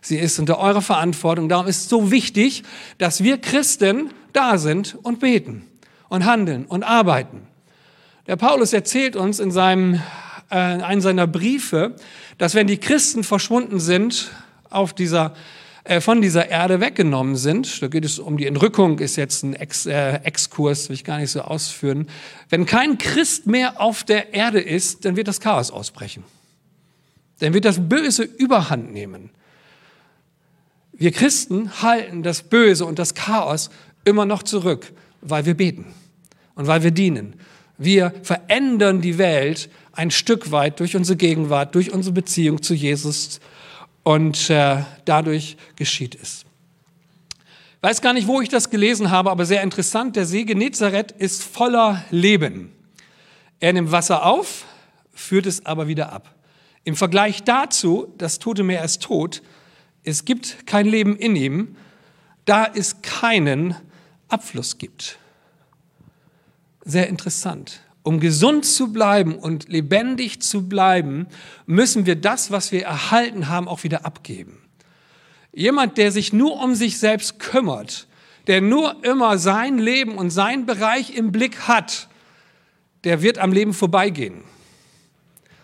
Sie 0.00 0.16
ist 0.16 0.38
unter 0.38 0.58
eurer 0.58 0.80
Verantwortung. 0.80 1.48
Darum 1.48 1.66
ist 1.66 1.82
es 1.82 1.88
so 1.88 2.10
wichtig, 2.10 2.62
dass 2.96 3.22
wir 3.22 3.36
Christen 3.38 4.10
da 4.32 4.56
sind 4.56 4.96
und 5.02 5.20
beten 5.20 5.66
und 6.08 6.24
handeln 6.24 6.64
und 6.64 6.84
arbeiten. 6.84 7.42
Der 8.26 8.36
Paulus 8.36 8.72
erzählt 8.72 9.16
uns 9.16 9.40
in 9.40 9.50
seinem, 9.50 10.00
äh, 10.50 10.54
einem 10.54 11.00
seiner 11.00 11.26
Briefe, 11.26 11.96
dass 12.38 12.54
wenn 12.54 12.66
die 12.66 12.78
Christen 12.78 13.24
verschwunden 13.24 13.80
sind 13.80 14.30
auf 14.70 14.94
dieser 14.94 15.34
von 15.98 16.22
dieser 16.22 16.48
Erde 16.48 16.80
weggenommen 16.80 17.34
sind. 17.34 17.82
Da 17.82 17.88
geht 17.88 18.04
es 18.04 18.20
um 18.20 18.36
die 18.36 18.46
Entrückung, 18.46 19.00
ist 19.00 19.16
jetzt 19.16 19.42
ein 19.42 19.54
Ex, 19.54 19.86
äh, 19.86 20.20
Exkurs, 20.22 20.88
will 20.88 20.94
ich 20.94 21.02
gar 21.02 21.18
nicht 21.18 21.32
so 21.32 21.40
ausführen. 21.40 22.06
Wenn 22.48 22.66
kein 22.66 22.96
Christ 22.98 23.48
mehr 23.48 23.80
auf 23.80 24.04
der 24.04 24.32
Erde 24.32 24.60
ist, 24.60 25.04
dann 25.04 25.16
wird 25.16 25.26
das 25.26 25.40
Chaos 25.40 25.72
ausbrechen. 25.72 26.22
Dann 27.40 27.54
wird 27.54 27.64
das 27.64 27.88
Böse 27.88 28.22
überhand 28.22 28.92
nehmen. 28.92 29.30
Wir 30.92 31.10
Christen 31.10 31.82
halten 31.82 32.22
das 32.22 32.42
Böse 32.42 32.84
und 32.84 32.98
das 32.98 33.14
Chaos 33.14 33.70
immer 34.04 34.26
noch 34.26 34.44
zurück, 34.44 34.92
weil 35.22 35.46
wir 35.46 35.54
beten 35.54 35.86
und 36.54 36.68
weil 36.68 36.84
wir 36.84 36.92
dienen. 36.92 37.34
Wir 37.78 38.12
verändern 38.22 39.00
die 39.00 39.18
Welt 39.18 39.70
ein 39.92 40.10
Stück 40.10 40.52
weit 40.52 40.78
durch 40.78 40.94
unsere 40.94 41.16
Gegenwart, 41.16 41.74
durch 41.74 41.92
unsere 41.92 42.12
Beziehung 42.12 42.62
zu 42.62 42.74
Jesus 42.74 43.40
und 44.02 44.50
äh, 44.50 44.82
dadurch 45.04 45.56
geschieht 45.76 46.16
es. 46.20 46.44
Weiß 47.82 48.02
gar 48.02 48.12
nicht, 48.12 48.26
wo 48.26 48.40
ich 48.40 48.48
das 48.48 48.68
gelesen 48.68 49.10
habe, 49.10 49.30
aber 49.30 49.46
sehr 49.46 49.62
interessant. 49.62 50.16
Der 50.16 50.26
See 50.26 50.44
Genezareth 50.44 51.12
ist 51.12 51.42
voller 51.42 52.04
Leben. 52.10 52.72
Er 53.58 53.72
nimmt 53.72 53.90
Wasser 53.90 54.26
auf, 54.26 54.64
führt 55.14 55.46
es 55.46 55.64
aber 55.64 55.88
wieder 55.88 56.12
ab. 56.12 56.34
Im 56.84 56.96
Vergleich 56.96 57.42
dazu, 57.42 58.12
das 58.18 58.38
Tote 58.38 58.62
Meer 58.62 58.84
ist 58.84 59.02
tot, 59.02 59.42
es 60.02 60.24
gibt 60.24 60.66
kein 60.66 60.86
Leben 60.86 61.16
in 61.16 61.36
ihm, 61.36 61.76
da 62.44 62.66
es 62.66 63.02
keinen 63.02 63.76
Abfluss 64.28 64.78
gibt. 64.78 65.18
Sehr 66.84 67.08
interessant. 67.08 67.80
Um 68.02 68.18
gesund 68.18 68.64
zu 68.64 68.92
bleiben 68.92 69.34
und 69.36 69.68
lebendig 69.68 70.40
zu 70.40 70.68
bleiben, 70.68 71.26
müssen 71.66 72.06
wir 72.06 72.16
das, 72.16 72.50
was 72.50 72.72
wir 72.72 72.82
erhalten 72.82 73.48
haben, 73.48 73.68
auch 73.68 73.84
wieder 73.84 74.06
abgeben. 74.06 74.58
Jemand, 75.52 75.98
der 75.98 76.12
sich 76.12 76.32
nur 76.32 76.62
um 76.62 76.74
sich 76.74 76.98
selbst 76.98 77.38
kümmert, 77.38 78.06
der 78.46 78.60
nur 78.60 79.04
immer 79.04 79.38
sein 79.38 79.78
Leben 79.78 80.16
und 80.16 80.30
sein 80.30 80.64
Bereich 80.64 81.14
im 81.14 81.32
Blick 81.32 81.68
hat, 81.68 82.08
der 83.04 83.22
wird 83.22 83.38
am 83.38 83.52
Leben 83.52 83.74
vorbeigehen. 83.74 84.42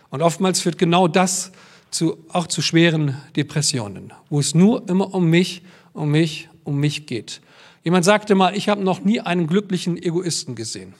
Und 0.09 0.21
oftmals 0.21 0.61
führt 0.61 0.77
genau 0.77 1.07
das 1.07 1.51
zu, 1.89 2.17
auch 2.29 2.47
zu 2.47 2.61
schweren 2.61 3.17
Depressionen, 3.35 4.13
wo 4.29 4.39
es 4.39 4.53
nur 4.53 4.87
immer 4.89 5.13
um 5.13 5.29
mich, 5.29 5.63
um 5.93 6.11
mich, 6.11 6.49
um 6.63 6.79
mich 6.79 7.07
geht. 7.07 7.41
Jemand 7.83 8.05
sagte 8.05 8.35
mal, 8.35 8.55
ich 8.55 8.69
habe 8.69 8.83
noch 8.83 9.03
nie 9.03 9.21
einen 9.21 9.47
glücklichen 9.47 10.01
Egoisten 10.01 10.55
gesehen. 10.55 10.93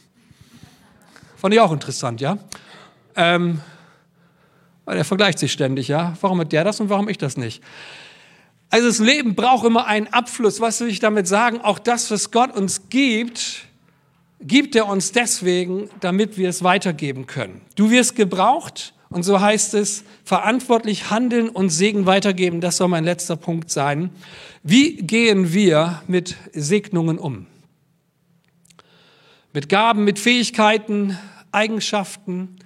Fand 1.38 1.54
ich 1.54 1.60
auch 1.60 1.72
interessant, 1.72 2.20
ja. 2.20 2.38
Ähm, 3.16 3.62
weil 4.86 4.98
er 4.98 5.06
vergleicht 5.06 5.40
sich 5.40 5.52
ständig, 5.52 5.88
ja. 5.88 6.14
Warum 6.22 6.40
hat 6.40 6.52
der 6.52 6.64
das 6.64 6.80
und 6.80 6.90
warum 6.90 7.10
ich 7.10 7.18
das 7.18 7.38
nicht? 7.38 7.64
Also 8.70 8.88
das 8.88 9.00
Leben 9.00 9.36
braucht 9.36 9.66
immer 9.66 9.86
einen 9.86 10.08
Abfluss. 10.08 10.60
Was 10.60 10.82
will 10.82 10.90
ich 10.90 11.00
damit 11.00 11.28
sagen? 11.28 11.62
Auch 11.62 11.80
das, 11.80 12.12
was 12.12 12.32
Gott 12.32 12.56
uns 12.56 12.90
gibt, 12.90 13.68
gibt 14.42 14.76
er 14.76 14.88
uns 14.88 15.12
deswegen, 15.12 15.90
damit 16.00 16.38
wir 16.38 16.50
es 16.50 16.64
weitergeben 16.64 17.28
können. 17.28 17.62
Du 17.76 17.92
wirst 17.92 18.16
gebraucht 18.16 18.94
und 19.10 19.24
so 19.24 19.40
heißt 19.40 19.74
es, 19.76 20.04
verantwortlich 20.26 21.10
handeln 21.10 21.50
und 21.50 21.70
Segen 21.70 22.06
weitergeben. 22.06 22.62
Das 22.62 22.78
soll 22.78 22.88
mein 22.90 23.06
letzter 23.06 23.36
Punkt 23.36 23.72
sein. 23.72 24.10
Wie 24.64 24.98
gehen 24.98 25.54
wir 25.54 26.02
mit 26.08 26.36
Segnungen 26.52 27.20
um? 27.20 27.46
Mit 29.58 29.70
Gaben, 29.70 30.04
mit 30.04 30.20
Fähigkeiten, 30.20 31.18
Eigenschaften. 31.52 32.58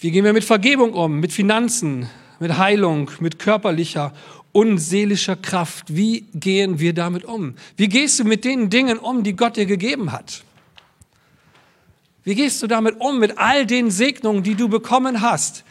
Wie 0.00 0.10
gehen 0.10 0.24
wir 0.24 0.32
mit 0.32 0.42
Vergebung 0.42 0.92
um, 0.92 1.20
mit 1.20 1.32
Finanzen, 1.32 2.10
mit 2.40 2.58
Heilung, 2.58 3.12
mit 3.20 3.38
körperlicher 3.38 4.12
und 4.50 4.78
seelischer 4.78 5.36
Kraft? 5.36 5.94
Wie 5.94 6.22
gehen 6.34 6.80
wir 6.80 6.94
damit 6.94 7.24
um? 7.24 7.54
Wie 7.76 7.86
gehst 7.86 8.18
du 8.18 8.24
mit 8.24 8.44
den 8.44 8.70
Dingen 8.70 8.98
um, 8.98 9.22
die 9.22 9.36
Gott 9.36 9.56
dir 9.56 9.66
gegeben 9.66 10.10
hat? 10.10 10.42
Wie 12.24 12.34
gehst 12.34 12.60
du 12.60 12.66
damit 12.66 12.96
um, 13.00 13.20
mit 13.20 13.38
all 13.38 13.64
den 13.64 13.92
Segnungen, 13.92 14.42
die 14.42 14.56
du 14.56 14.68
bekommen 14.68 15.20
hast? 15.20 15.62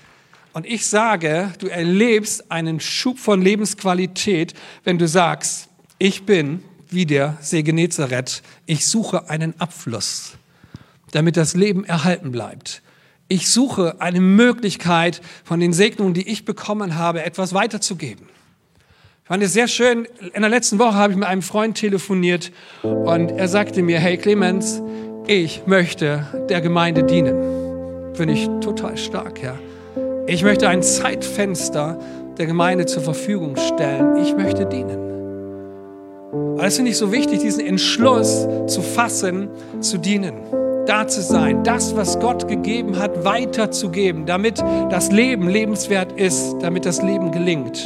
Und 0.54 0.66
ich 0.66 0.88
sage, 0.88 1.52
du 1.60 1.68
erlebst 1.68 2.50
einen 2.50 2.80
Schub 2.80 3.20
von 3.20 3.42
Lebensqualität, 3.42 4.54
wenn 4.86 4.98
du 4.98 5.06
sagst, 5.06 5.68
ich 6.00 6.24
bin 6.24 6.64
wie 6.94 7.06
der 7.06 7.38
See 7.42 7.64
Genezareth, 7.64 8.42
ich 8.66 8.86
suche 8.86 9.30
einen 9.30 9.60
Abfluss, 9.60 10.34
damit 11.12 11.38
das 11.38 11.56
Leben 11.56 11.86
erhalten 11.86 12.32
bleibt. 12.32 12.82
Ich 13.28 13.50
suche 13.50 14.00
eine 14.00 14.22
Möglichkeit, 14.22 15.22
von 15.44 15.60
den 15.60 15.74
Segnungen, 15.74 16.14
die 16.14 16.28
ich 16.28 16.46
bekommen 16.46 16.96
habe, 16.96 17.24
etwas 17.24 17.54
weiterzugeben. 17.54 18.28
Ich 19.24 19.28
fand 19.28 19.42
es 19.42 19.54
sehr 19.54 19.68
schön. 19.68 20.06
In 20.34 20.42
der 20.42 20.50
letzten 20.50 20.80
Woche 20.80 20.96
habe 20.96 21.14
ich 21.14 21.18
mit 21.18 21.28
einem 21.28 21.42
Freund 21.42 21.78
telefoniert 21.78 22.52
und 22.84 23.30
er 23.32 23.48
sagte 23.48 23.82
mir, 23.82 24.00
hey 24.00 24.18
Clemens, 24.18 24.82
ich 25.28 25.66
möchte 25.66 26.28
der 26.50 26.60
Gemeinde 26.60 27.04
dienen. 27.04 28.14
Finde 28.14 28.34
ich 28.34 28.48
total 28.62 28.98
stark, 28.98 29.42
ja. 29.42 29.58
Ich 30.28 30.44
möchte 30.44 30.68
ein 30.68 30.84
Zeitfenster 30.84 32.00
der 32.38 32.46
Gemeinde 32.46 32.86
zur 32.86 33.02
Verfügung 33.02 33.56
stellen. 33.56 34.18
Ich 34.18 34.36
möchte 34.36 34.66
dienen. 34.66 35.13
Aber 36.34 36.64
das 36.64 36.78
finde 36.78 36.90
ich 36.90 36.98
so 36.98 37.12
wichtig, 37.12 37.42
diesen 37.42 37.64
Entschluss 37.66 38.48
zu 38.66 38.82
fassen, 38.82 39.50
zu 39.82 40.00
dienen, 40.00 40.34
da 40.88 41.08
zu 41.08 41.22
sein, 41.22 41.64
das, 41.64 41.96
was 41.96 42.20
Gott 42.20 42.48
gegeben 42.48 42.98
hat, 42.98 43.24
weiterzugeben, 43.24 44.26
damit 44.26 44.60
das 44.90 45.12
Leben 45.12 45.48
lebenswert 45.48 46.12
ist, 46.14 46.56
damit 46.62 46.88
das 46.88 47.04
Leben 47.04 47.32
gelingt. 47.32 47.86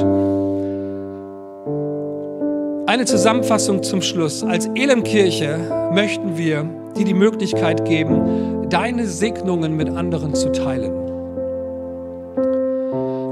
Eine 2.88 3.04
Zusammenfassung 3.04 3.84
zum 3.84 4.02
Schluss. 4.02 4.44
Als 4.44 4.68
Elimkirche 4.76 5.90
möchten 5.92 6.38
wir 6.38 6.66
dir 6.98 7.04
die 7.04 7.14
Möglichkeit 7.14 7.84
geben, 7.84 8.70
deine 8.70 9.08
Segnungen 9.08 9.76
mit 9.76 9.90
anderen 9.90 10.34
zu 10.34 10.54
teilen. 10.54 10.94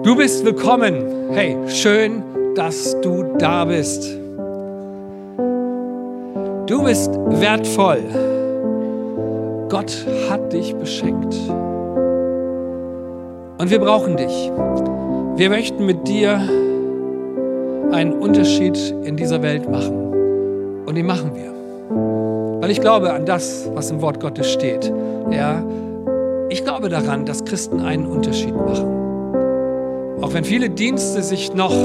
Du 0.03 0.13
bist 0.17 0.43
willkommen. 0.43 1.31
Hey, 1.31 1.55
schön, 1.69 2.21
dass 2.53 2.99
du 3.01 3.23
da 3.37 3.63
bist. 3.63 4.24
Du 6.67 6.83
bist 6.83 7.11
wertvoll. 7.13 8.01
Gott 9.69 10.03
hat 10.31 10.51
dich 10.51 10.75
beschenkt. 10.75 11.35
Und 13.59 13.69
wir 13.69 13.77
brauchen 13.79 14.17
dich. 14.17 14.51
Wir 15.35 15.49
möchten 15.51 15.85
mit 15.85 16.07
dir 16.07 16.39
einen 17.91 18.13
Unterschied 18.13 18.77
in 19.03 19.15
dieser 19.15 19.43
Welt 19.43 19.69
machen. 19.69 20.83
Und 20.87 20.95
den 20.95 21.05
machen 21.05 21.35
wir. 21.35 22.61
Weil 22.61 22.71
ich 22.71 22.81
glaube 22.81 23.13
an 23.13 23.27
das, 23.27 23.69
was 23.75 23.91
im 23.91 24.01
Wort 24.01 24.19
Gottes 24.19 24.51
steht. 24.51 24.91
Ja, 25.29 25.63
ich 26.49 26.63
glaube 26.63 26.89
daran, 26.89 27.25
dass 27.25 27.45
Christen 27.45 27.81
einen 27.81 28.07
Unterschied 28.07 28.55
machen. 28.55 28.87
Auch 30.19 30.33
wenn 30.33 30.43
viele 30.43 30.71
Dienste 30.71 31.21
sich 31.21 31.53
noch, 31.53 31.75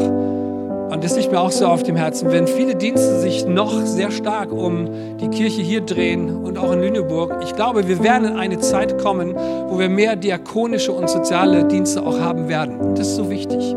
und 0.90 1.04
das 1.04 1.16
liegt 1.16 1.30
mir 1.30 1.40
auch 1.40 1.52
so 1.52 1.66
auf 1.66 1.82
dem 1.82 1.96
Herzen, 1.96 2.30
wenn 2.32 2.46
viele 2.46 2.74
Dienste 2.74 3.20
sich 3.20 3.46
noch 3.46 3.84
sehr 3.84 4.10
stark 4.10 4.52
um 4.52 4.88
die 5.20 5.28
Kirche 5.28 5.62
hier 5.62 5.80
drehen 5.80 6.34
und 6.44 6.58
auch 6.58 6.72
in 6.72 6.80
Lüneburg, 6.80 7.36
ich 7.44 7.54
glaube, 7.54 7.86
wir 7.88 8.02
werden 8.02 8.28
in 8.28 8.36
eine 8.36 8.58
Zeit 8.58 8.98
kommen, 8.98 9.34
wo 9.34 9.78
wir 9.78 9.88
mehr 9.88 10.16
diakonische 10.16 10.92
und 10.92 11.08
soziale 11.08 11.64
Dienste 11.64 12.04
auch 12.04 12.18
haben 12.18 12.48
werden. 12.48 12.78
Und 12.78 12.98
das 12.98 13.08
ist 13.08 13.16
so 13.16 13.30
wichtig 13.30 13.76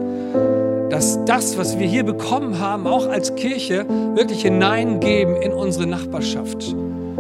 dass 0.93 1.25
das, 1.25 1.57
was 1.57 1.79
wir 1.79 1.87
hier 1.87 2.03
bekommen 2.03 2.59
haben, 2.59 2.85
auch 2.85 3.07
als 3.07 3.33
Kirche 3.33 3.83
wirklich 4.13 4.43
hineingeben 4.43 5.37
in 5.37 5.51
unsere 5.51 5.87
Nachbarschaft. 5.87 6.75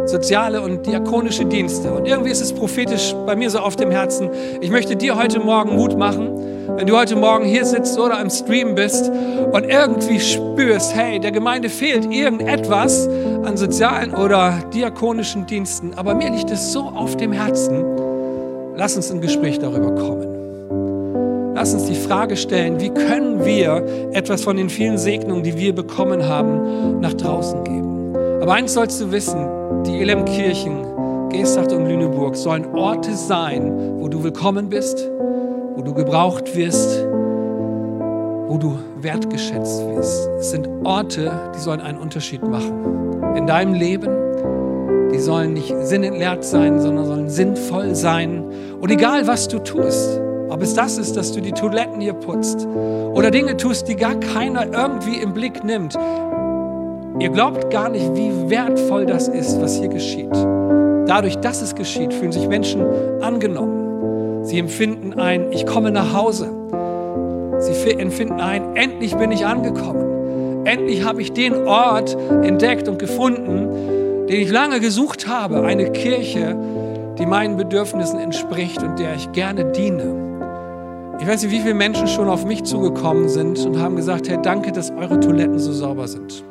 Soziale 0.05 0.61
und 0.61 0.85
diakonische 0.85 1.45
Dienste. 1.45 1.91
Und 1.91 2.07
irgendwie 2.07 2.29
ist 2.29 2.41
es 2.41 2.53
prophetisch 2.53 3.15
bei 3.25 3.35
mir 3.35 3.49
so 3.49 3.57
auf 3.57 3.75
dem 3.75 3.89
Herzen. 3.89 4.29
Ich 4.61 4.69
möchte 4.69 4.95
dir 4.95 5.17
heute 5.17 5.39
Morgen 5.39 5.75
Mut 5.75 5.97
machen, 5.97 6.29
wenn 6.75 6.87
du 6.87 6.97
heute 6.97 7.15
Morgen 7.15 7.45
hier 7.45 7.65
sitzt 7.65 7.99
oder 7.99 8.19
am 8.19 8.29
Stream 8.29 8.75
bist 8.75 9.09
und 9.09 9.65
irgendwie 9.65 10.19
spürst, 10.19 10.95
hey, 10.95 11.19
der 11.19 11.31
Gemeinde 11.31 11.69
fehlt 11.69 12.11
irgendetwas 12.11 13.07
an 13.43 13.55
sozialen 13.57 14.13
oder 14.13 14.59
diakonischen 14.73 15.45
Diensten. 15.45 15.93
Aber 15.95 16.15
mir 16.15 16.31
liegt 16.31 16.49
es 16.49 16.73
so 16.73 16.81
auf 16.81 17.15
dem 17.17 17.31
Herzen. 17.31 17.83
Lass 18.75 18.95
uns 18.95 19.11
ein 19.11 19.21
Gespräch 19.21 19.59
darüber 19.59 19.93
kommen. 19.93 21.53
Lass 21.55 21.73
uns 21.73 21.85
die 21.85 21.95
Frage 21.95 22.35
stellen, 22.35 22.81
wie 22.81 22.89
können 22.89 23.45
wir 23.45 24.11
etwas 24.13 24.41
von 24.41 24.57
den 24.57 24.69
vielen 24.69 24.97
Segnungen, 24.97 25.43
die 25.43 25.55
wir 25.55 25.73
bekommen 25.73 26.27
haben, 26.27 26.99
nach 26.99 27.13
draußen 27.13 27.63
geben. 27.63 28.15
Aber 28.41 28.53
eins 28.53 28.73
sollst 28.73 28.99
du 28.99 29.11
wissen, 29.11 29.45
die 29.85 30.01
Elam-Kirchen, 30.01 31.29
Geesthacht 31.29 31.71
und 31.71 31.85
Lüneburg 31.85 32.35
sollen 32.35 32.65
Orte 32.73 33.15
sein, 33.15 33.71
wo 33.99 34.07
du 34.07 34.23
willkommen 34.23 34.69
bist, 34.69 35.07
wo 35.75 35.81
du 35.81 35.93
gebraucht 35.93 36.55
wirst, 36.55 37.05
wo 38.47 38.57
du 38.57 38.77
wertgeschätzt 38.97 39.87
wirst. 39.87 40.29
Es 40.39 40.51
sind 40.51 40.67
Orte, 40.83 41.31
die 41.55 41.59
sollen 41.59 41.81
einen 41.81 41.97
Unterschied 41.97 42.47
machen. 42.47 43.35
In 43.35 43.47
deinem 43.47 43.73
Leben, 43.73 44.09
die 45.11 45.19
sollen 45.19 45.53
nicht 45.53 45.73
sinnentleert 45.81 46.43
sein, 46.43 46.79
sondern 46.79 47.05
sollen 47.05 47.29
sinnvoll 47.29 47.95
sein. 47.95 48.43
Und 48.79 48.91
egal, 48.91 49.27
was 49.27 49.47
du 49.47 49.59
tust, 49.59 50.19
ob 50.49 50.61
es 50.61 50.73
das 50.73 50.97
ist, 50.97 51.17
dass 51.17 51.31
du 51.31 51.41
die 51.41 51.51
Toiletten 51.51 51.99
hier 51.99 52.13
putzt 52.13 52.67
oder 53.13 53.31
Dinge 53.31 53.57
tust, 53.57 53.87
die 53.87 53.95
gar 53.95 54.15
keiner 54.15 54.65
irgendwie 54.71 55.19
im 55.19 55.33
Blick 55.33 55.63
nimmt. 55.63 55.97
Ihr 57.19 57.29
glaubt 57.29 57.71
gar 57.71 57.89
nicht, 57.89 58.13
wie 58.15 58.49
wertvoll 58.49 59.05
das 59.05 59.27
ist, 59.27 59.61
was 59.61 59.77
hier 59.77 59.87
geschieht. 59.87 60.33
Dadurch, 61.07 61.37
dass 61.37 61.61
es 61.61 61.75
geschieht, 61.75 62.13
fühlen 62.13 62.31
sich 62.31 62.47
Menschen 62.47 62.85
angenommen. 63.21 63.82
Sie 64.43 64.59
empfinden 64.59 65.13
ein, 65.13 65.51
ich 65.51 65.65
komme 65.65 65.91
nach 65.91 66.13
Hause. 66.13 66.49
Sie 67.59 67.91
empfinden 67.91 68.41
ein, 68.41 68.75
endlich 68.75 69.15
bin 69.15 69.31
ich 69.31 69.45
angekommen. 69.45 70.65
Endlich 70.65 71.03
habe 71.03 71.21
ich 71.21 71.31
den 71.31 71.65
Ort 71.65 72.17
entdeckt 72.43 72.87
und 72.87 72.99
gefunden, 72.99 74.27
den 74.27 74.41
ich 74.41 74.51
lange 74.51 74.79
gesucht 74.79 75.27
habe. 75.27 75.63
Eine 75.63 75.91
Kirche, 75.91 76.57
die 77.17 77.25
meinen 77.25 77.57
Bedürfnissen 77.57 78.19
entspricht 78.19 78.83
und 78.83 78.99
der 78.99 79.15
ich 79.15 79.31
gerne 79.31 79.71
diene. 79.71 80.23
Ich 81.19 81.27
weiß 81.27 81.43
nicht, 81.43 81.53
wie 81.53 81.59
viele 81.59 81.73
Menschen 81.73 82.07
schon 82.07 82.27
auf 82.27 82.43
mich 82.43 82.63
zugekommen 82.63 83.29
sind 83.29 83.65
und 83.65 83.79
haben 83.79 83.95
gesagt, 83.95 84.27
Herr, 84.27 84.37
danke, 84.37 84.71
dass 84.71 84.91
eure 84.91 85.19
Toiletten 85.19 85.59
so 85.59 85.71
sauber 85.71 86.07
sind. 86.07 86.43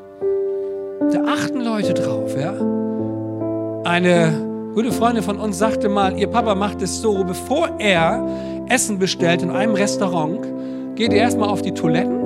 Da 1.13 1.25
achten 1.27 1.61
Leute 1.61 1.93
drauf, 1.93 2.35
ja. 2.39 2.55
Eine 3.85 4.52
gute 4.75 4.91
Freundin 4.91 5.23
von 5.23 5.39
uns 5.39 5.59
sagte 5.59 5.89
mal, 5.89 6.19
ihr 6.19 6.29
Papa 6.29 6.55
macht 6.55 6.81
es 6.81 7.03
so, 7.03 7.25
bevor 7.25 7.69
er 7.79 8.27
Essen 8.69 8.99
bestellt 8.99 9.43
in 9.43 9.51
einem 9.51 9.75
Restaurant, 9.75 10.41
geht 10.95 11.13
er 11.13 11.19
erstmal 11.19 11.51
auf 11.51 11.61
die 11.61 11.73
Toiletten 11.73 12.19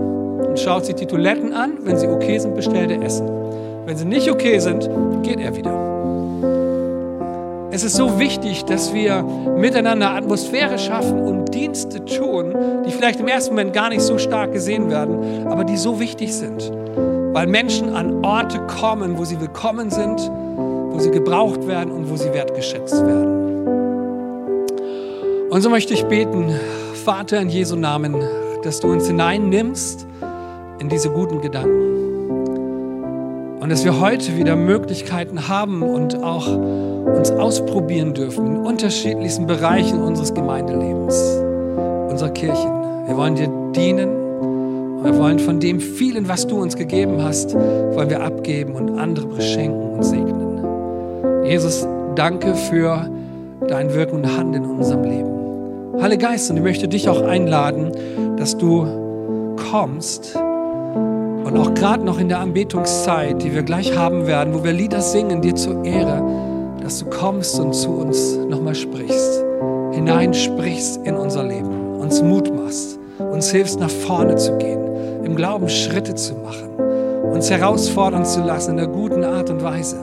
und 0.46 0.58
schaut 0.58 0.86
sich 0.86 0.94
die 0.94 1.06
Toiletten 1.06 1.52
an. 1.52 1.78
Wenn 1.82 1.96
sie 1.98 2.06
okay 2.06 2.38
sind, 2.38 2.54
bestellt 2.54 2.90
er 2.90 3.02
Essen. 3.02 3.28
Wenn 3.84 3.96
sie 3.96 4.04
nicht 4.04 4.30
okay 4.30 4.60
sind, 4.60 4.88
geht 5.22 5.40
er 5.40 5.56
wieder. 5.56 5.74
Es 7.72 7.82
ist 7.82 7.96
so 7.96 8.18
wichtig, 8.18 8.64
dass 8.64 8.94
wir 8.94 9.22
miteinander 9.22 10.10
Atmosphäre 10.12 10.78
schaffen 10.78 11.20
und 11.20 11.52
Dienste 11.52 12.04
tun, 12.04 12.54
die 12.86 12.92
vielleicht 12.92 13.18
im 13.20 13.28
ersten 13.28 13.54
Moment 13.54 13.72
gar 13.72 13.88
nicht 13.88 14.02
so 14.02 14.18
stark 14.18 14.52
gesehen 14.52 14.88
werden, 14.88 15.48
aber 15.48 15.64
die 15.64 15.76
so 15.76 15.98
wichtig 15.98 16.32
sind. 16.32 16.72
Weil 17.32 17.48
Menschen 17.48 17.94
an 17.94 18.24
Orte 18.24 18.60
kommen, 18.66 19.18
wo 19.18 19.24
sie 19.24 19.40
willkommen 19.40 19.90
sind, 19.90 20.30
wo 20.96 21.00
sie 21.00 21.10
gebraucht 21.10 21.66
werden 21.66 21.92
und 21.92 22.08
wo 22.08 22.16
sie 22.16 22.32
wertgeschätzt 22.32 23.04
werden. 23.06 23.66
Und 25.50 25.60
so 25.60 25.68
möchte 25.68 25.92
ich 25.92 26.06
beten, 26.06 26.58
Vater 27.04 27.38
in 27.38 27.50
Jesu 27.50 27.76
Namen, 27.76 28.16
dass 28.62 28.80
du 28.80 28.90
uns 28.90 29.06
hineinnimmst 29.06 30.06
in 30.78 30.88
diese 30.88 31.10
guten 31.10 31.42
Gedanken. 31.42 31.82
Und 33.60 33.68
dass 33.68 33.84
wir 33.84 34.00
heute 34.00 34.38
wieder 34.38 34.56
Möglichkeiten 34.56 35.48
haben 35.48 35.82
und 35.82 36.22
auch 36.22 36.46
uns 36.48 37.30
ausprobieren 37.30 38.14
dürfen 38.14 38.46
in 38.46 38.56
unterschiedlichsten 38.56 39.46
Bereichen 39.46 40.02
unseres 40.02 40.32
Gemeindelebens, 40.32 41.14
unserer 42.10 42.30
Kirchen. 42.30 42.72
Wir 43.06 43.18
wollen 43.18 43.34
dir 43.34 43.50
dienen 43.76 44.24
wir 45.02 45.18
wollen 45.18 45.38
von 45.38 45.60
dem 45.60 45.78
vielen, 45.78 46.26
was 46.26 46.48
du 46.48 46.60
uns 46.60 46.74
gegeben 46.74 47.22
hast, 47.22 47.54
wollen 47.54 48.10
wir 48.10 48.22
abgeben 48.22 48.74
und 48.74 48.98
andere 48.98 49.26
beschenken 49.26 49.90
und 49.90 50.02
segnen. 50.02 50.45
Jesus, 51.48 51.86
danke 52.16 52.54
für 52.54 53.08
dein 53.68 53.94
Wirken 53.94 54.16
und 54.16 54.36
Handeln 54.36 54.64
in 54.64 54.70
unserem 54.70 55.04
Leben. 55.04 56.02
Heiliger 56.02 56.30
Geist, 56.30 56.50
und 56.50 56.56
ich 56.56 56.62
möchte 56.62 56.88
dich 56.88 57.08
auch 57.08 57.22
einladen, 57.22 57.92
dass 58.36 58.58
du 58.58 58.84
kommst 59.70 60.34
und 60.34 61.56
auch 61.56 61.72
gerade 61.74 62.04
noch 62.04 62.18
in 62.18 62.28
der 62.28 62.40
Anbetungszeit, 62.40 63.42
die 63.42 63.54
wir 63.54 63.62
gleich 63.62 63.96
haben 63.96 64.26
werden, 64.26 64.54
wo 64.54 64.64
wir 64.64 64.72
Lieder 64.72 65.00
singen, 65.00 65.40
dir 65.40 65.54
zur 65.54 65.84
Ehre, 65.84 66.20
dass 66.82 66.98
du 66.98 67.06
kommst 67.06 67.60
und 67.60 67.74
zu 67.74 67.90
uns 67.90 68.36
nochmal 68.48 68.74
sprichst, 68.74 69.44
hineinsprichst 69.92 71.00
in 71.04 71.14
unser 71.14 71.44
Leben, 71.44 71.96
uns 72.00 72.22
Mut 72.22 72.52
machst, 72.54 72.98
uns 73.18 73.50
hilfst 73.52 73.78
nach 73.78 73.90
vorne 73.90 74.34
zu 74.34 74.58
gehen, 74.58 75.24
im 75.24 75.36
Glauben 75.36 75.68
Schritte 75.68 76.16
zu 76.16 76.34
machen, 76.34 76.70
uns 77.32 77.50
herausfordern 77.50 78.24
zu 78.24 78.40
lassen 78.40 78.72
in 78.72 78.76
der 78.78 78.88
guten 78.88 79.22
Art 79.22 79.48
und 79.48 79.62
Weise. 79.62 79.96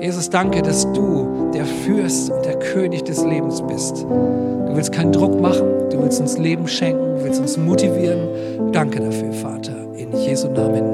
Jesus, 0.00 0.28
danke, 0.30 0.62
dass 0.62 0.90
du 0.92 1.50
der 1.54 1.64
Fürst 1.64 2.30
und 2.30 2.44
der 2.44 2.58
König 2.58 3.04
des 3.04 3.24
Lebens 3.24 3.62
bist. 3.62 4.02
Du 4.02 4.72
willst 4.74 4.92
keinen 4.92 5.12
Druck 5.12 5.40
machen, 5.40 5.88
du 5.90 6.02
willst 6.02 6.20
uns 6.20 6.36
Leben 6.38 6.68
schenken, 6.68 7.16
du 7.16 7.24
willst 7.24 7.40
uns 7.40 7.56
motivieren. 7.56 8.72
Danke 8.72 9.00
dafür, 9.00 9.32
Vater. 9.32 9.74
In 9.96 10.12
Jesu 10.12 10.48
Namen. 10.48 10.84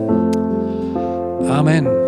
Amen. 1.49 2.02